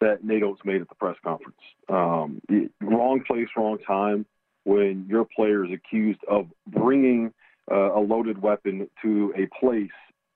[0.00, 1.56] that Nate Oats made at the press conference.
[1.88, 2.40] Um,
[2.80, 4.26] wrong place, wrong time.
[4.64, 7.32] When your player is accused of bringing
[7.70, 9.90] uh, a loaded weapon to a place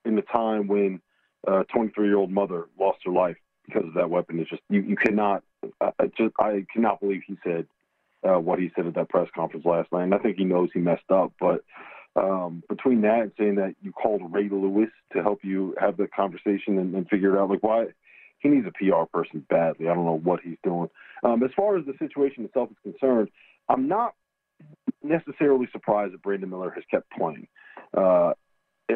[0.07, 1.01] in the time when
[1.46, 4.83] a 23 year old mother lost her life because of that weapon, it's just you,
[4.83, 5.42] you cannot.
[5.80, 7.66] I, just I cannot believe he said
[8.22, 10.04] uh, what he said at that press conference last night.
[10.04, 11.64] And I think he knows he messed up, but
[12.16, 16.07] Um, between that and saying that you called Ray Lewis to help you have the
[16.07, 17.87] conversation and, and figure it out, like why
[18.38, 19.88] he needs a PR person badly.
[19.88, 20.88] I don't know what he's doing.
[21.24, 23.30] Um, as far as the situation itself is concerned,
[23.68, 24.14] I'm not
[25.02, 27.48] necessarily surprised that Brandon Miller has kept playing.
[27.96, 28.35] Uh,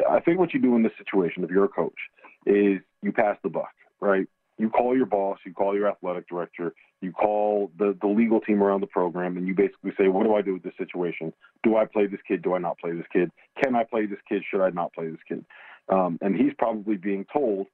[0.09, 1.99] I think what you do in this situation, if you're a coach,
[2.45, 4.27] is you pass the buck, right?
[4.57, 8.61] You call your boss, you call your athletic director, you call the, the legal team
[8.61, 11.31] around the program, and you basically say, What do I do with this situation?
[11.63, 12.41] Do I play this kid?
[12.41, 13.31] Do I not play this kid?
[13.63, 14.43] Can I play this kid?
[14.49, 15.45] Should I not play this kid?
[15.87, 17.67] Um, and he's probably being told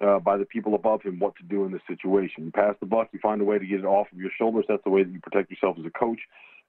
[0.00, 2.44] uh, by the people above him what to do in this situation.
[2.44, 4.64] You pass the buck, you find a way to get it off of your shoulders.
[4.68, 6.20] That's the way that you protect yourself as a coach.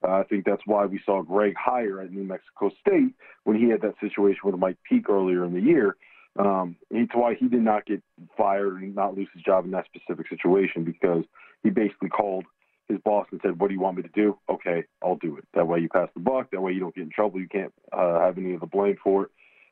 [0.04, 3.70] Uh, I think that's why we saw Greg Heiar at New Mexico State when he
[3.70, 5.98] had that situation with Mike Peake earlier in the year.
[6.40, 8.02] Um, it's why he did not get
[8.38, 11.26] fired and not lose his job in that specific situation because
[11.64, 12.46] he basically called
[12.88, 14.38] his boss and said, "What do you want me to do?
[14.50, 15.46] Okay, I'll do it.
[15.54, 16.50] That way you pass the buck.
[16.52, 17.40] That way you don't get in trouble.
[17.40, 19.32] You can't uh, have any of the blame for it."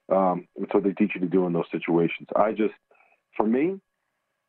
[0.09, 2.27] Um, and so they teach you to do in those situations.
[2.35, 2.73] I just,
[3.35, 3.79] for me,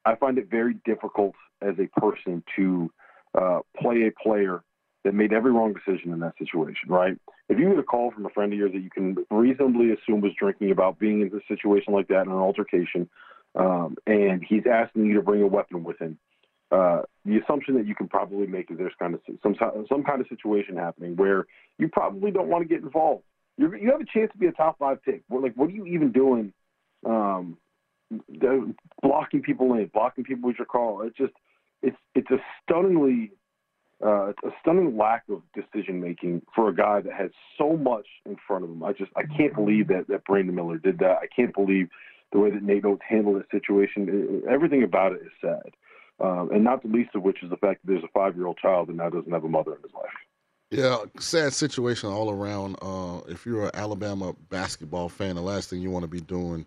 [0.05, 2.91] I find it very difficult as a person to
[3.35, 4.63] uh, play a player
[5.05, 7.17] that made every wrong decision in that situation, right?
[7.49, 10.21] If you get a call from a friend of yours that you can reasonably assume
[10.21, 13.09] was drinking about being in a situation like that in an altercation,
[13.55, 16.19] um, and he's asking you to bring a weapon with him,
[16.71, 19.55] uh, the assumption that you can probably make is there's kind of some
[19.89, 21.47] some kind of situation happening where
[21.79, 23.23] you probably don't want to get involved.
[23.57, 25.23] You're, you have a chance to be a top five pick.
[25.31, 26.53] Like, what are you even doing?
[27.07, 27.57] Um,
[29.03, 31.03] blocking people in, blocking people with your call.
[31.03, 31.33] It's just,
[31.83, 33.33] it's it's a stunningly
[34.05, 38.37] uh, a stunning lack of decision making for a guy that has so much in
[38.47, 38.83] front of him.
[38.83, 41.19] I just I can't believe that that Brandon Miller did that.
[41.23, 41.89] I can't believe
[42.33, 44.43] the way that Nate Oats handled that situation.
[44.49, 45.73] Everything about it is sad,
[46.21, 48.47] um, and not the least of which is the fact that there's a five year
[48.47, 50.07] old child that now doesn't have a mother in his life.
[50.71, 52.77] Yeah, sad situation all around.
[52.83, 56.67] Uh, if you're an Alabama basketball fan, the last thing you want to be doing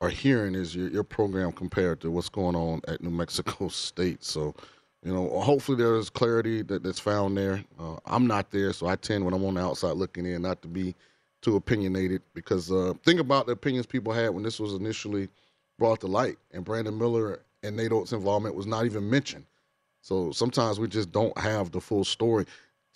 [0.00, 4.24] or hearing is your, your program compared to what's going on at New Mexico State.
[4.24, 4.54] So
[5.06, 7.62] you know, hopefully there's clarity that, that's found there.
[7.78, 10.62] Uh, I'm not there, so I tend when I'm on the outside looking in not
[10.62, 10.96] to be
[11.42, 15.28] too opinionated because uh, think about the opinions people had when this was initially
[15.78, 19.44] brought to light, and Brandon Miller and Nate Oats' involvement was not even mentioned.
[20.02, 22.44] So sometimes we just don't have the full story.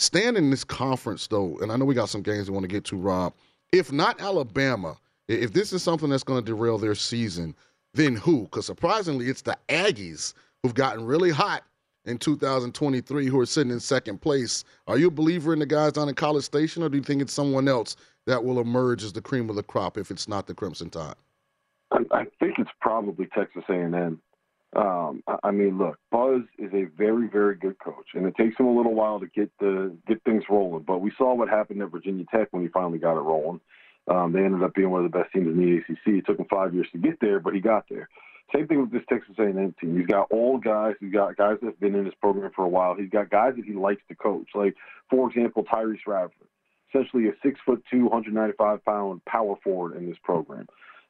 [0.00, 2.68] Stand in this conference though, and I know we got some games we want to
[2.68, 3.34] get to, Rob.
[3.70, 4.96] If not Alabama,
[5.28, 7.54] if this is something that's going to derail their season,
[7.94, 8.42] then who?
[8.42, 11.62] Because surprisingly, it's the Aggies who've gotten really hot
[12.04, 14.64] in 2023 who are sitting in second place.
[14.86, 17.22] Are you a believer in the guys down in College Station, or do you think
[17.22, 20.46] it's someone else that will emerge as the cream of the crop if it's not
[20.46, 21.14] the Crimson Tide?
[21.92, 24.20] I think it's probably Texas A&M.
[24.76, 28.66] Um, I mean, look, Buzz is a very, very good coach, and it takes him
[28.66, 30.84] a little while to get the get things rolling.
[30.84, 33.60] But we saw what happened at Virginia Tech when he finally got it rolling.
[34.06, 36.18] Um, they ended up being one of the best teams in the ACC.
[36.18, 38.08] It took him five years to get there, but he got there.
[38.54, 39.96] Same thing with this Texas A&M team.
[39.96, 40.94] He's got old guys.
[41.00, 42.94] He's got guys that've been in his program for a while.
[42.94, 44.48] He's got guys that he likes to coach.
[44.54, 44.74] Like,
[45.08, 46.48] for example, Tyrece Radford,
[46.88, 50.66] essentially a six foot two, 195 pound power forward in this program.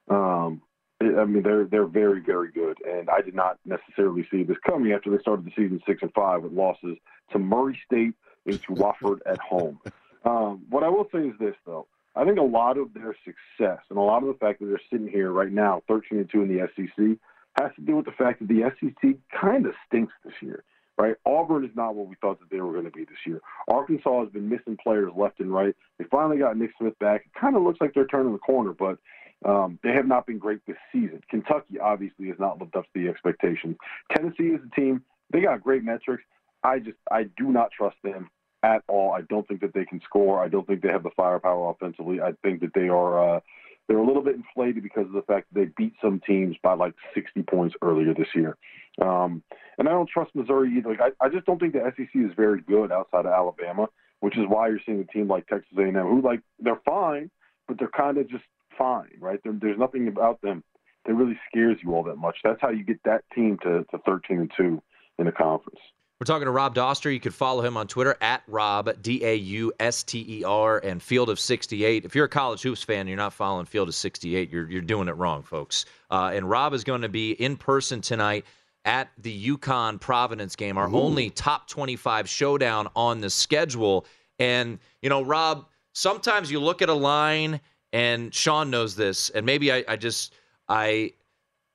[0.09, 0.63] Um,
[1.01, 4.93] I mean, they're they're very very good, and I did not necessarily see this coming
[4.93, 6.99] after they started the season six and five with losses
[7.33, 8.13] to Murray State
[8.45, 9.79] and to Wofford at home.
[10.23, 11.87] Um, what I will say is this, though.
[12.17, 14.81] I think a lot of their success and a lot of the fact that they're
[14.91, 17.19] sitting here right now, 13 and 2 in the SEC,
[17.59, 20.65] has to do with the fact that the SEC kind of stinks this year,
[20.99, 21.15] right?
[21.25, 23.41] Auburn is not what we thought that they were going to be this year.
[23.69, 25.75] Arkansas has been missing players left and right.
[25.99, 27.27] They finally got Nick Smith back.
[27.27, 28.99] It kind of looks like they're turning the corner, but
[29.45, 31.23] um, they have not been great this season.
[31.31, 33.77] Kentucky obviously has not lived up to the expectations.
[34.15, 35.03] Tennessee is a team.
[35.33, 36.25] They got great metrics.
[36.63, 38.31] I just I do not trust them
[38.63, 39.13] at all.
[39.13, 40.43] I don't think that they can score.
[40.43, 42.21] I don't think they have the firepower offensively.
[42.21, 43.41] I think that they are uh,
[43.89, 46.75] they're a little bit inflated because of the fact that they beat some teams by
[46.75, 48.57] like 60 points earlier this year.
[49.03, 49.43] Um,
[49.79, 50.91] and I don't trust Missouri either.
[50.91, 53.89] Like I, I just don't think the SEC is very good outside of Alabama,
[54.21, 57.31] which is why you're seeing a team like Texas A&M, who like they're fine,
[57.67, 58.45] but they're kind of just
[58.77, 59.41] fine, right?
[59.43, 60.63] There, there's nothing about them
[61.07, 62.37] that really scares you all that much.
[62.45, 64.83] That's how you get that team to, to 13 and two
[65.19, 65.81] in the conference.
[66.21, 67.11] We're talking to Rob Dauster.
[67.11, 70.77] You can follow him on Twitter at Rob D A U S T E R
[70.85, 72.05] and Field of 68.
[72.05, 74.83] If you're a college hoops fan and you're not following Field of 68, you're you're
[74.83, 75.87] doing it wrong, folks.
[76.11, 78.45] Uh, and Rob is going to be in person tonight
[78.85, 80.99] at the UConn Providence game, our Ooh.
[80.99, 84.05] only top 25 showdown on the schedule.
[84.39, 87.63] And you know, Rob, sometimes you look at a line,
[87.95, 90.35] and Shaun knows this, and maybe I, I just
[90.69, 91.15] I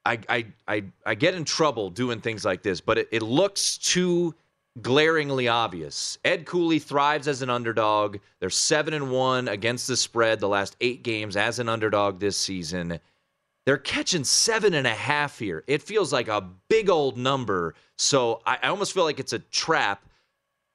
[0.05, 4.35] I, I, I, get in trouble doing things like this, but it, it looks too
[4.81, 6.17] glaringly obvious.
[6.23, 8.17] Ed Cooley thrives as an underdog.
[8.39, 12.37] They're seven and one against the spread the last eight games as an underdog this
[12.37, 12.99] season.
[13.65, 15.63] They're catching seven and a half here.
[15.65, 17.73] It feels like a big old number.
[17.97, 20.05] So I, I almost feel like it's a trap.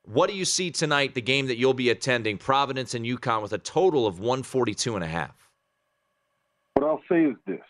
[0.06, 3.52] What do you see tonight, the game that you'll be attending, Providence and UConn, with
[3.52, 5.36] a total of 142 and a half?
[6.74, 7.60] What I'll say is this.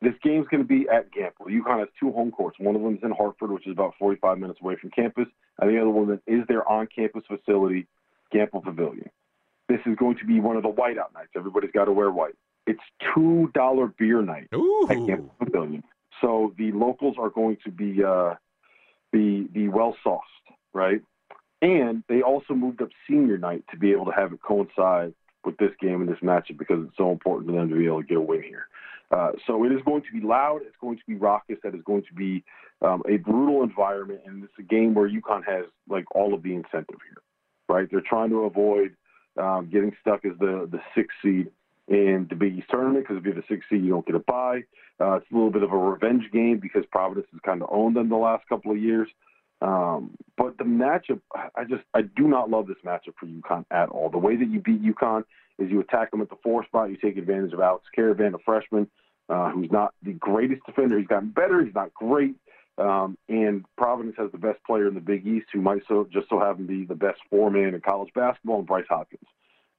[0.00, 1.48] This game's going to be at Gampel.
[1.48, 2.56] UConn has two home courts.
[2.60, 5.26] One of them is in Hartford, which is about 45 minutes away from campus,
[5.58, 7.86] and the other one is their on-campus facility,
[8.32, 9.10] Gampel Pavilion.
[9.68, 11.30] This is going to be one of the whiteout nights.
[11.36, 12.34] Everybody's got to wear white.
[12.66, 12.80] It's
[13.14, 14.86] two dollar beer night Ooh.
[14.88, 15.82] at Gampel Pavilion.
[16.20, 18.34] So the locals are going to be uh,
[19.12, 20.24] be be well sauced,
[20.72, 21.00] right?
[21.60, 25.12] And they also moved up senior night to be able to have it coincide
[25.44, 28.02] with this game and this matchup because it's so important for them to be able
[28.02, 28.68] to get a win here.
[29.10, 30.60] Uh, so it is going to be loud.
[30.62, 31.56] It's going to be raucous.
[31.62, 32.44] That is going to be
[32.82, 36.54] um, a brutal environment, and it's a game where UConn has like all of the
[36.54, 37.22] incentive here,
[37.68, 37.88] right?
[37.90, 38.94] They're trying to avoid
[39.38, 41.48] um, getting stuck as the the sixth seed
[41.88, 44.20] in the Big East tournament because if you're the sixth seed, you don't get a
[44.20, 44.60] bye.
[45.00, 47.96] Uh, it's a little bit of a revenge game because Providence has kind of owned
[47.96, 49.08] them the last couple of years.
[49.60, 53.88] Um, but the matchup, I just I do not love this matchup for UConn at
[53.88, 54.10] all.
[54.10, 55.24] The way that you beat UConn
[55.58, 56.90] is you attack them at the four spot.
[56.90, 58.88] You take advantage of Alex Karaban, a freshman
[59.28, 60.98] uh, who's not the greatest defender.
[60.98, 61.64] He's gotten better.
[61.64, 62.34] He's not great.
[62.78, 66.28] Um, and Providence has the best player in the Big East, who might so just
[66.28, 69.26] so happen to be the best four man in college basketball, and Bryce Hopkins.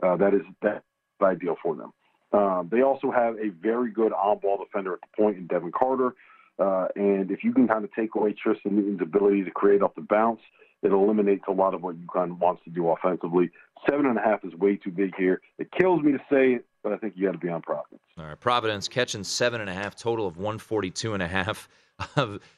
[0.03, 0.83] Uh, that is that
[1.21, 1.93] ideal for them.
[2.31, 6.13] Um, they also have a very good on-ball defender at the point in Devin Carter.
[6.59, 9.95] Uh, and if you can kind of take away Tristan Newton's ability to create off
[9.95, 10.41] the bounce,
[10.81, 13.49] it eliminates a lot of what UConn wants to do offensively.
[13.89, 15.41] Seven and a half is way too big here.
[15.57, 18.01] It kills me to say it, but I think you got to be on Providence.
[18.17, 21.67] All right, Providence catching seven and a half, total of 142 and a half.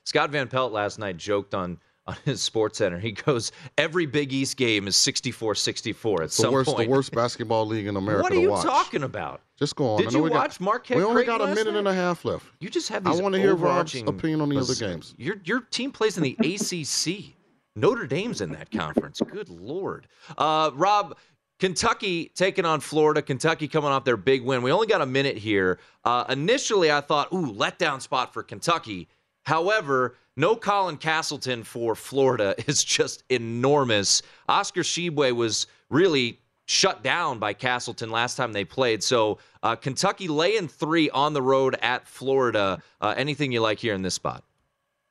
[0.04, 2.98] Scott Van Pelt last night joked on on his sports center.
[2.98, 6.88] He goes, every Big East game is 64-64 at It's some the worst, point.
[6.88, 8.66] the worst basketball league in America what are to you watch.
[8.66, 9.42] talking about?
[9.56, 9.98] Just go on.
[10.00, 11.78] Did I know you we watch got, Marquette We only Creighton got a minute night?
[11.78, 12.48] and a half left.
[12.60, 15.14] You just have I wanna hear Rob's opinion on the other games.
[15.20, 17.36] Your your team plays in the ACC.
[17.76, 19.22] Notre Dame's in that conference.
[19.32, 20.08] Good lord,
[20.38, 21.18] uh, Rob.
[21.60, 23.22] Kentucky taking on Florida.
[23.22, 24.64] Kentucky coming off their big win.
[24.64, 25.78] We only got a minute here.
[26.04, 29.08] Uh, initially, I thought, ooh, letdown spot for Kentucky.
[29.44, 34.24] However, no Colin Castleton for Florida is just enormous.
[34.50, 39.04] Oscar Tshiebwe was really shut down by Castleton last time they played.
[39.04, 42.82] So uh, Kentucky laying three on the road at Florida.
[43.02, 44.44] Uh, anything you like here in this spot?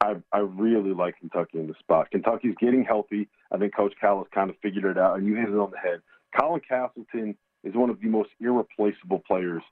[0.00, 2.10] I, I really like Kentucky in the spot.
[2.10, 3.28] Kentucky's getting healthy.
[3.52, 5.70] I think Coach Cal has kind of figured it out, and you hit it on
[5.70, 6.00] the head.
[6.38, 9.62] Colin Castleton is one of the most irreplaceable players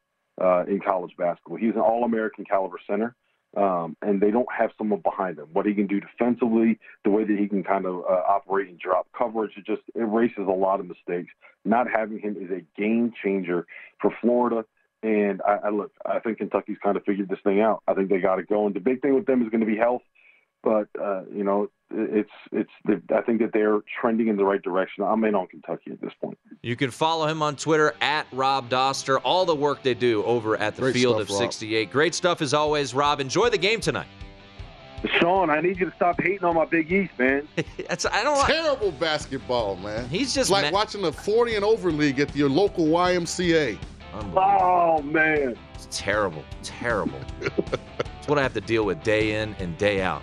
[0.41, 1.57] uh, in college basketball.
[1.57, 3.15] He's an All-American caliber center,
[3.57, 5.49] um, and they don't have someone behind him.
[5.53, 8.79] What he can do defensively, the way that he can kind of uh, operate and
[8.79, 11.33] drop coverage, it just erases a lot of mistakes.
[11.65, 13.67] Not having him is a game changer
[14.01, 14.65] for Florida.
[15.03, 17.83] And I, I look, I think Kentucky's kind of figured this thing out.
[17.87, 18.75] I think they got it going.
[18.75, 20.03] The big thing with them is going to be health.
[20.63, 22.71] But uh, you know, it's it's.
[23.15, 25.05] I think that they're trending in the right direction.
[25.05, 26.39] I'm in on Kentucky at this point.
[26.63, 29.21] You can follow him on Twitter at Rob Dauster.
[29.23, 31.39] All the work they do over at the Great Field stuff, of Rob.
[31.39, 31.91] 68.
[31.91, 33.21] Great stuff as always, Rob.
[33.21, 34.09] Enjoy the game tonight.
[35.21, 37.47] Shaun, I need you to stop hating on my Big East, man.
[37.89, 38.49] That's I don't like.
[38.49, 40.09] Terrible basketball, man.
[40.09, 43.79] He's just It's like ma- watching the 40 and over league at your local YMCA.
[44.35, 47.21] Oh man, It's terrible, terrible.
[47.41, 50.23] it's what I have to deal with day in and day out.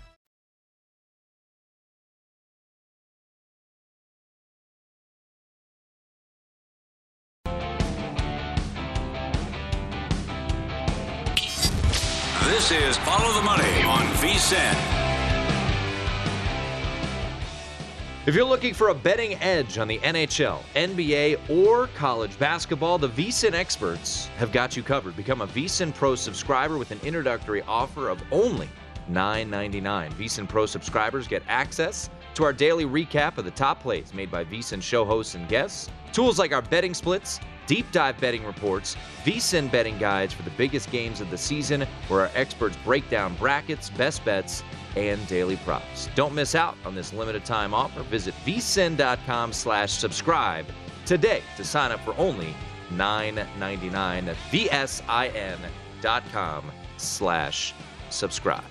[18.31, 23.09] If you're looking for a betting edge on the NHL, NBA, or college basketball, the
[23.09, 25.17] VSIN experts have got you covered.
[25.17, 28.69] Become a VSIN Pro subscriber with an introductory offer of only
[29.11, 30.13] $9.99.
[30.13, 34.45] VSIN Pro subscribers get access to our daily recap of the top plays made by
[34.45, 39.71] VSIN show hosts and guests, tools like our betting splits, deep dive betting reports, VSIN
[39.71, 43.89] betting guides for the biggest games of the season, where our experts break down brackets,
[43.89, 44.63] best bets,
[44.95, 46.09] and daily props.
[46.15, 48.03] Don't miss out on this limited time offer.
[48.03, 50.65] Visit vsin.com slash subscribe
[51.05, 52.53] today to sign up for only
[52.91, 54.25] $9.99.
[54.25, 55.57] That's vsin
[56.01, 57.73] dot com slash
[58.09, 58.63] subscribe.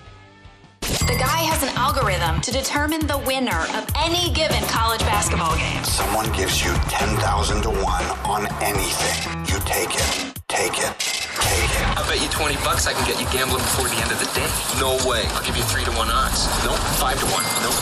[0.99, 5.83] The guy has an algorithm to determine the winner of any given college basketball game.
[5.83, 7.79] Someone gives you 10,000 to 1
[8.27, 9.15] on anything.
[9.47, 10.09] You take it.
[10.47, 10.91] Take it.
[11.39, 11.85] Take it.
[11.95, 14.27] I bet you 20 bucks I can get you gambling before the end of the
[14.35, 14.47] day.
[14.79, 15.23] No way.
[15.31, 16.45] I'll give you 3 to 1 odds.
[16.67, 16.75] Nope.
[16.99, 17.43] 5 to 1.
[17.63, 17.79] Nope.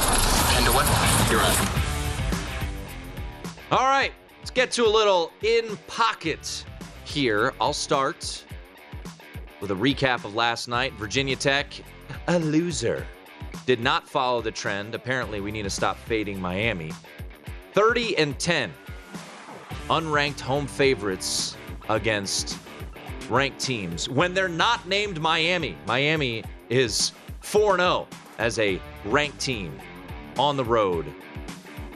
[0.54, 0.86] 10 to 1.
[1.34, 1.80] You're on.
[3.72, 6.66] All right, let's get to a little in pocket
[7.06, 7.54] here.
[7.62, 8.44] I'll start
[9.62, 10.94] with a recap of last night.
[10.94, 11.74] Virginia Tech,
[12.28, 13.06] a loser.
[13.66, 14.96] Did not follow the trend.
[14.96, 16.92] Apparently, we need to stop fading Miami.
[17.74, 18.74] 30 and 10.
[19.90, 21.56] Unranked home favorites
[21.90, 22.58] against
[23.30, 25.78] ranked teams when they're not named Miami.
[25.88, 28.08] Miami is 4 0
[28.38, 29.78] as a ranked team
[30.38, 31.06] on the road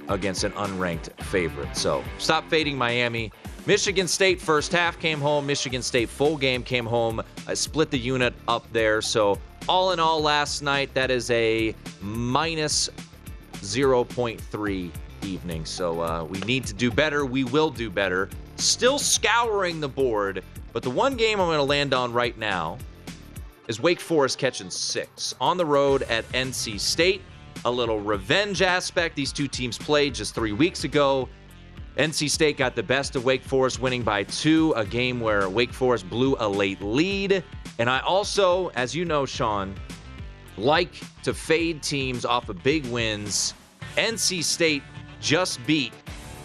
[0.10, 1.76] against an unranked favorite.
[1.76, 3.32] So stop fading Miami.
[3.66, 5.46] Michigan State first half came home.
[5.46, 7.22] Michigan State full game came home.
[7.48, 9.02] I split the unit up there.
[9.02, 9.40] So
[9.70, 12.90] all in all, last night that is a minus
[13.54, 14.92] 0.3
[15.24, 15.66] evening.
[15.66, 17.26] So uh, we need to do better.
[17.26, 18.30] We will do better.
[18.58, 20.44] Still scouring the board,
[20.74, 22.78] but the one game I'm going to land on right now
[23.70, 27.22] is Wake Forest catching six on the road at NC State.
[27.64, 29.16] A little revenge aspect.
[29.16, 31.30] These two teams played just three weeks ago.
[31.98, 35.72] NC State got the best of Wake Forest, winning by two, a game where Wake
[35.72, 37.44] Forest blew a late lead.
[37.78, 39.76] And I also, as you know, Shaun,
[40.58, 43.54] like to fade teams off of big wins.
[43.96, 44.82] NC State
[45.22, 45.94] just beat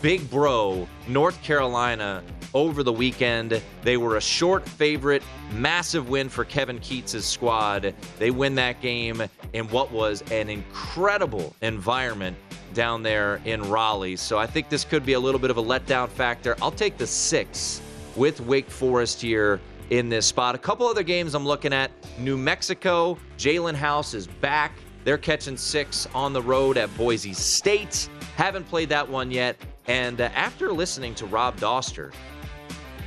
[0.02, 2.22] Big Bro, North Carolina,
[2.52, 3.62] over the weekend.
[3.82, 5.22] They were a short favorite,
[5.52, 7.94] massive win for Kevin Keatts' squad.
[8.18, 9.22] They win that game
[9.54, 12.36] in what was an incredible environment
[12.78, 14.14] down there in Raleigh.
[14.14, 16.54] So I think this could be a little bit of a letdown factor.
[16.62, 17.82] I'll take the six
[18.14, 19.60] with Wake Forest here
[19.90, 20.54] in this spot.
[20.54, 24.70] A couple other games I'm looking at New Mexico, Jaelen House is back.
[25.02, 28.08] They're catching six on the road at Boise State.
[28.36, 29.56] Haven't played that one yet.
[29.88, 32.14] And uh, after listening to Rob Dauster,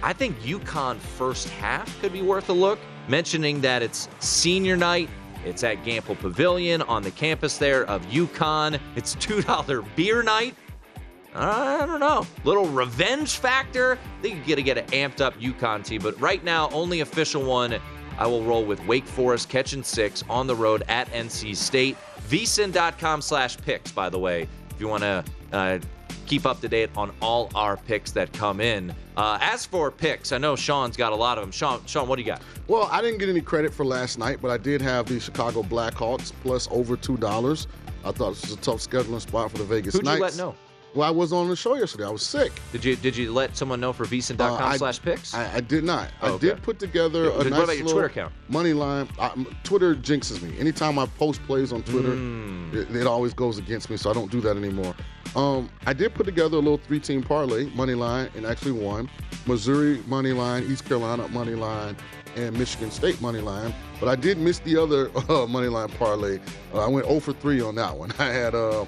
[0.03, 2.77] I think UConn first half could be worth a look.
[3.07, 5.09] Mentioning that it's senior night,
[5.45, 8.79] it's at Gampel Pavilion on the campus there of UConn.
[8.95, 10.55] It's $2 beer night.
[11.33, 12.27] I don't know.
[12.43, 13.93] Little revenge factor.
[13.93, 16.01] I think you're going to get an amped up UConn team.
[16.01, 17.79] But right now, only official one,
[18.17, 21.95] I will roll with Wake Forest catching six on the road at NC State.
[22.27, 24.47] vsin.com slash picks, by the way.
[24.69, 25.79] If you want to uh,
[26.25, 28.93] keep up to date on all our picks that come in.
[29.17, 31.51] Uh, as for picks, I know Shaun's got a lot of them.
[31.51, 32.41] Shaun, Shaun, what do you got?
[32.67, 35.61] Well, I didn't get any credit for last night, but I did have the Chicago
[35.63, 37.67] Blackhawks plus over two dollars.
[38.03, 40.17] I thought this was a tough scheduling spot for the Vegas Who'd Knights.
[40.17, 40.55] you let know?
[40.93, 42.05] Well, I was on the show yesterday.
[42.05, 42.51] I was sick.
[42.73, 45.33] Did you did you let someone know for vsin.com Uh, I- slash picks?
[45.33, 46.09] I, I did not.
[46.21, 46.47] Oh, I okay.
[46.49, 48.33] did put together a What nice about your little Twitter account?
[48.49, 49.07] money line.
[49.17, 49.31] I,
[49.63, 50.57] Twitter jinxes me.
[50.59, 52.73] Anytime I post plays on Twitter, Mm.
[52.73, 54.93] it, it always goes against me, so I don't do that anymore.
[55.33, 59.09] Um, I did put together a little three-team parlay money line and actually won.
[59.45, 61.95] Missouri money line, East Carolina money line,
[62.35, 63.73] and Michigan State money line.
[64.01, 66.39] But I did miss the other uh, money line parlay.
[66.73, 68.11] Uh, I went 0 for 3 on that one.
[68.19, 68.85] I had uh,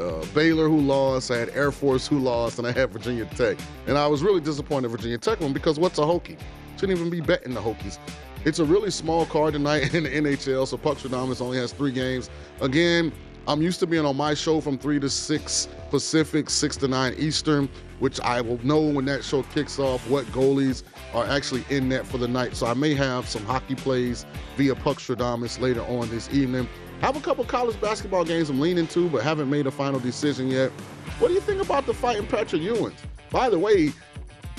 [0.00, 3.58] uh, Baylor who lost, I had Air Force who lost, and I had Virginia Tech.
[3.86, 6.38] And I was really disappointed Virginia Tech one because what's a Hokie?
[6.76, 7.98] Shouldn't even be betting the Hokies.
[8.44, 11.92] It's a really small card tonight in the NHL, so Puck Stradamus only has three
[11.92, 12.30] games.
[12.60, 13.12] Again,
[13.46, 17.14] I'm used to being on my show from 3 to 6 Pacific, 6 to 9
[17.18, 20.82] Eastern, which I will know when that show kicks off what goalies
[21.14, 22.54] are actually in net for the night.
[22.54, 24.24] So I may have some hockey plays
[24.56, 26.68] via Puck Stradamus later on this evening.
[27.02, 29.98] I have a couple college basketball games I'm leaning to, but haven't made a final
[30.00, 30.70] decision yet.
[31.18, 32.92] What do you think about the fighting Patrick Ewing?
[33.30, 33.92] By the way,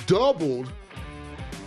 [0.07, 0.71] doubled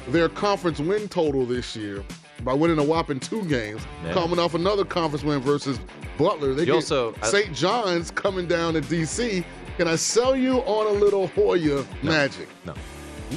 [0.09, 2.03] their conference win total this year
[2.43, 4.13] by winning a whopping two games, Yeah.
[4.13, 5.79] coming off another conference win versus
[6.19, 6.55] Butler.
[6.55, 7.53] They You also- St.
[7.55, 9.45] John's coming down to DC.
[9.79, 12.49] Can I sell you on a little Hoya magic?
[12.65, 12.75] No.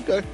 [0.01, 0.25] Okay.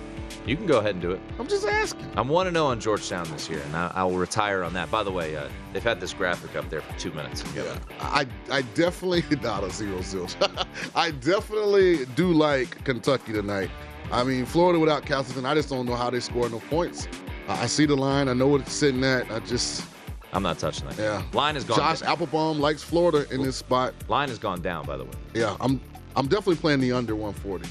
[0.46, 1.22] You can go ahead and do it.
[1.40, 2.12] I'm just asking.
[2.16, 4.92] I'm 1 0 on Georgetown this year, and I, will retire on that.
[4.92, 7.44] By the way, uh, they've had this graphic up there for two minutes.
[7.56, 10.36] Yeah, I I definitely not a zero zilch.
[10.96, 13.70] I definitely do like Kentucky tonight.
[14.12, 17.08] I mean, Florida without Castleton, I just don't know how they score no points.
[17.48, 18.28] I I see the line.
[18.28, 19.30] I know what it's sitting at.
[19.32, 19.86] I just
[20.34, 20.98] I'm not touching that.
[20.98, 21.24] yeah.
[21.34, 22.12] Line has gone Josh down.
[22.12, 23.94] Applebaum likes Florida in this spot.
[24.10, 25.12] Line has gone down, by the way.
[25.34, 25.80] Yeah, I'm
[26.16, 27.70] I'm definitely playing the under 140.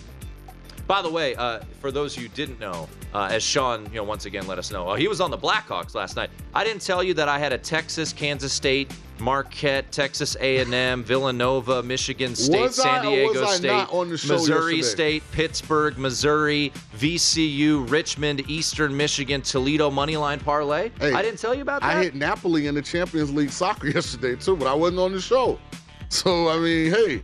[0.87, 4.27] By the way, uh, for those who didn't know, uh, as Shaun, you know, once
[4.27, 6.31] again let us know, uh, he was on the Blackhawks last night.
[6.55, 11.83] I didn't tell you that I had a Texas, Kansas State, Marquette, Texas A&M, Villanova,
[11.83, 15.21] Michigan State, Was San Diego I State, not on the show Missouri yesterday?
[15.21, 20.91] State, Pittsburgh, Missouri, VCU, Richmond, Eastern Michigan, Toledo moneyline parlay.
[20.99, 21.97] Hey, I didn't tell you about that.
[21.97, 25.21] I hit Napoli in the Champions League soccer yesterday too, but I wasn't on the
[25.21, 25.59] show.
[26.09, 27.23] So I mean, hey,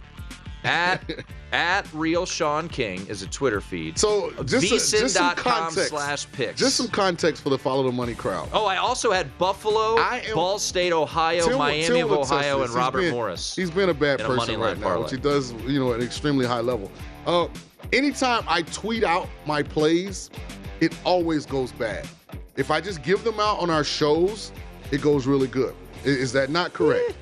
[0.65, 1.03] at
[1.53, 3.99] at real Shaun King is a Twitter feed.
[3.99, 5.91] So just, a, just some context.
[5.91, 6.59] slash picks.
[6.59, 8.49] Just some context for the follow the money crowd.
[8.53, 12.73] Oh, I also had Buffalo, am- Ball State, Ohio, Tim Miami Tim of Ohio, and.
[12.73, 13.57] Robert been- Morris.
[13.57, 15.03] He's been a bad in a person right now, parlay.
[15.05, 16.91] which he does, you know, at an extremely high level.
[17.27, 17.49] Uh,
[17.93, 20.31] anytime I tweet out my plays,
[20.81, 22.07] it always goes bad.
[22.57, 24.53] If I just give them out on our shows,
[24.91, 25.75] it goes really good.
[26.05, 27.17] Is that not correct?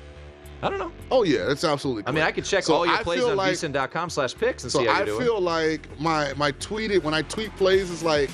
[0.63, 0.91] I don't know.
[1.11, 2.03] Oh yeah, that's absolutely.
[2.07, 4.63] I mean, I could check So all your I plays on like- VSiN.com slash picks
[4.63, 5.21] and So see how I you're doing.
[5.21, 8.29] feel like my my tweeted when I tweet plays is like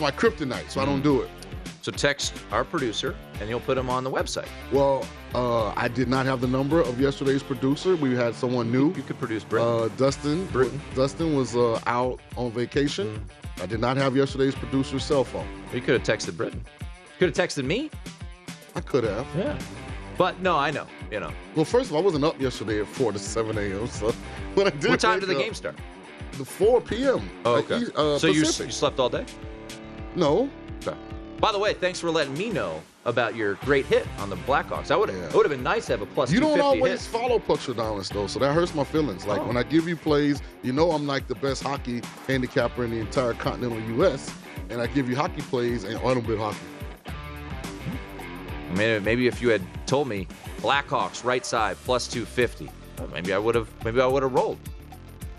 [0.00, 0.92] my kryptonite, so I Mm-hmm.
[0.92, 1.30] don't do it.
[1.82, 4.48] so text our producer, and he'll put them on the website.
[4.72, 7.96] Well, uh, I did not have the number of yesterday's producer.
[7.96, 8.92] We had someone new.
[8.94, 9.68] You could produce Britton.
[9.84, 10.46] Uh, Dustin.
[10.46, 10.78] Britton.
[10.94, 13.06] Dustin was uh, out on vacation.
[13.06, 13.62] Mm-hmm.
[13.62, 15.46] I did not have yesterday's producer's cell phone.
[15.72, 16.62] you could have texted Britton.
[17.18, 17.90] Could have texted me.
[18.74, 19.26] I could have.
[19.36, 19.58] Yeah.
[20.20, 20.86] But no, I know.
[21.10, 21.32] You know.
[21.56, 23.86] Well, first of all, I wasn't up yesterday at 4 to 7 a.m.
[23.86, 24.10] So
[24.54, 25.76] when I did What time did the up, game start?
[26.32, 27.30] The 4 p.m.
[27.46, 27.80] Oh, okay.
[27.96, 29.24] Uh, so you, you slept all day?
[30.14, 30.50] No.
[30.86, 30.94] Okay.
[31.38, 34.90] By the way, thanks for letting me know about your great hit on the Blackhawks.
[34.90, 37.18] I would it would have been nice to have a plus You don't always hit.
[37.18, 39.26] follow Puck Stradamus though, so that hurts my feelings.
[39.26, 39.46] Like Oh.
[39.46, 42.98] when I give you plays, you know I'm like the best hockey handicapper in the
[42.98, 44.30] entire continental U.S.
[44.68, 46.58] And I give you hockey plays and I don't bet hockey.
[48.74, 50.26] Maybe, maybe if you had told me
[50.58, 54.58] Blackhawks right side plus 250, uh, maybe I would have maybe I would have rolled.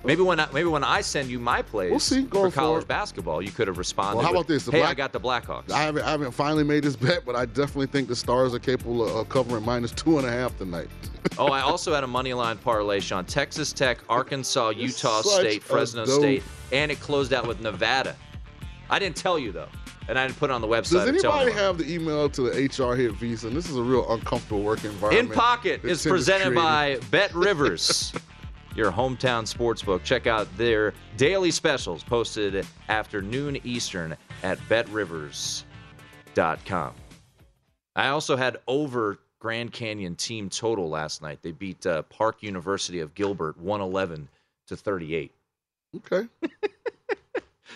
[0.04, 2.24] Maybe when I, maybe when I send you my plays We'll see.
[2.26, 2.88] For college forward.
[2.88, 4.18] basketball, you could have responded.
[4.18, 4.66] Well, how with, about this?
[4.66, 5.72] The hey, I got the Blackhawks.
[5.72, 8.60] I haven't, I haven't finally made this bet, but I definitely think the Stars are
[8.60, 10.88] capable of covering minus two and a half tonight.
[11.38, 13.26] oh, I also had a money line parlay, Shaun.
[13.26, 16.20] Texas Tech, Arkansas, Utah State, Fresno dope.
[16.20, 18.16] State, and it closed out with Nevada.
[18.90, 19.70] I didn't tell you though,
[20.12, 21.05] and I didn't put it on the website.
[21.05, 23.47] Does anybody have the email to the HR hit Visa?
[23.47, 25.30] And this is a real uncomfortable work environment.
[25.30, 28.12] In Pocket is presented by Bet Rivers,
[28.76, 30.03] your hometown sportsbook.
[30.03, 35.64] Check out their daily specials posted after noon Eastern at betrivers.com.
[37.95, 41.39] I also had over Grand Canyon team total last night.
[41.41, 44.28] They beat uh, Park University of Gilbert 111
[44.68, 45.32] to 38.
[45.95, 46.28] Okay.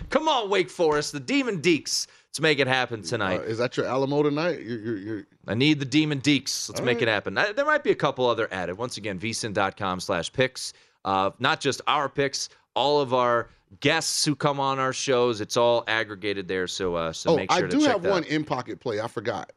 [0.10, 2.08] Come on, Wake Forest, the Demon Deacs.
[2.30, 3.40] Let's make it happen tonight.
[3.40, 4.62] Uh, is that your Alamo tonight?
[4.62, 6.68] You're, you're, you're, I need the Demon Deacs.
[6.70, 7.08] Let's All make right.
[7.08, 7.38] it happen.
[7.38, 8.78] Uh, There might be a couple other added.
[8.78, 10.74] Once again, vsin.com slash picks.
[11.06, 15.40] Uh, not just our picks, all of our guests who come on our shows.
[15.40, 16.68] It's all aggregated there.
[16.68, 18.30] So, uh, so oh, make sure I do have one out.
[18.30, 19.00] in pocket play.
[19.00, 19.54] I forgot,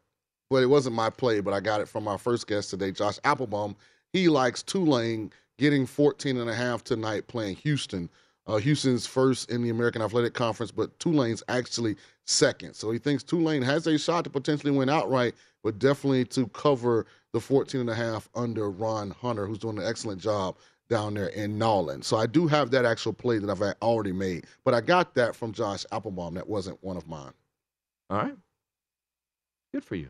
[0.50, 3.18] but it wasn't my play, but I got it from our first guest today, Josh
[3.24, 3.76] Applebaum.
[4.12, 8.08] He likes Tulane getting 14 and a half tonight playing Houston.
[8.48, 12.74] Uh, Houston's first in the American Athletic Conference, but Tulane's actually second.
[12.74, 17.04] So he thinks Tulane has a shot to potentially win outright, but definitely to cover
[17.34, 20.56] the 14 and a half under Ron Hunter, who's doing an excellent job
[20.88, 22.04] down there in Nolland.
[22.04, 25.36] So I do have that actual play that I've already made, but I got that
[25.36, 26.32] from Josh Applebaum.
[26.32, 27.32] That wasn't one of mine.
[28.08, 28.36] All right.
[29.74, 30.08] Good for you.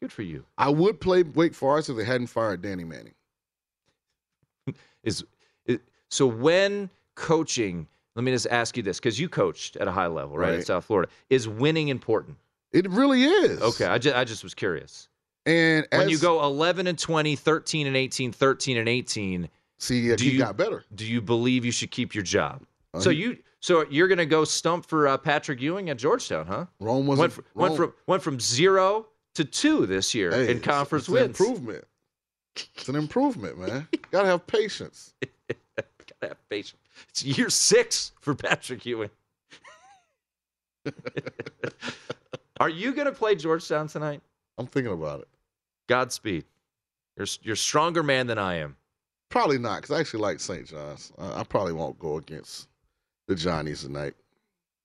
[0.00, 0.46] Good for you.
[0.56, 3.14] I would play Wake Forest if they hadn't fired Danny Manning.
[5.02, 5.22] Is,
[5.66, 7.86] is so when coaching,
[8.16, 10.54] let me just ask you this because you coached at a high level, right, in
[10.56, 10.66] Right.
[10.66, 11.10] South Florida.
[11.30, 12.36] Is winning important?
[12.72, 13.60] It really is.
[13.62, 15.08] Okay, I just, I just was curious.
[15.46, 19.48] And when as- you go 11 and 20, 13 and 18, 13 and 18,
[19.78, 20.84] see, do you, got better.
[20.94, 22.62] Do you believe you should keep your job?
[22.94, 26.46] Uh, so you so you're going to go stump for uh, Patrick Ewing at Georgetown,
[26.46, 26.66] huh?
[26.80, 30.50] Rome went, wasn't- fr- went Rome- from went from zero to two this year Hey,
[30.50, 31.40] in conference it's, it's wins.
[31.40, 31.84] an improvement.
[32.76, 33.88] It's an improvement, man.
[34.12, 35.12] Gotta have patience.
[36.24, 36.80] Gotta have patience.
[37.10, 39.10] It's year six for Patrick Ewing.
[42.60, 44.22] Are you going to play Georgetown tonight?
[44.56, 45.28] I'm thinking about it.
[45.86, 46.44] Godspeed.
[47.16, 48.76] You're you're a stronger man than I am.
[49.28, 50.66] Probably not, because I actually like St.
[50.66, 51.12] John's.
[51.18, 52.68] I, I probably won't go against
[53.28, 54.14] the Johnnies tonight.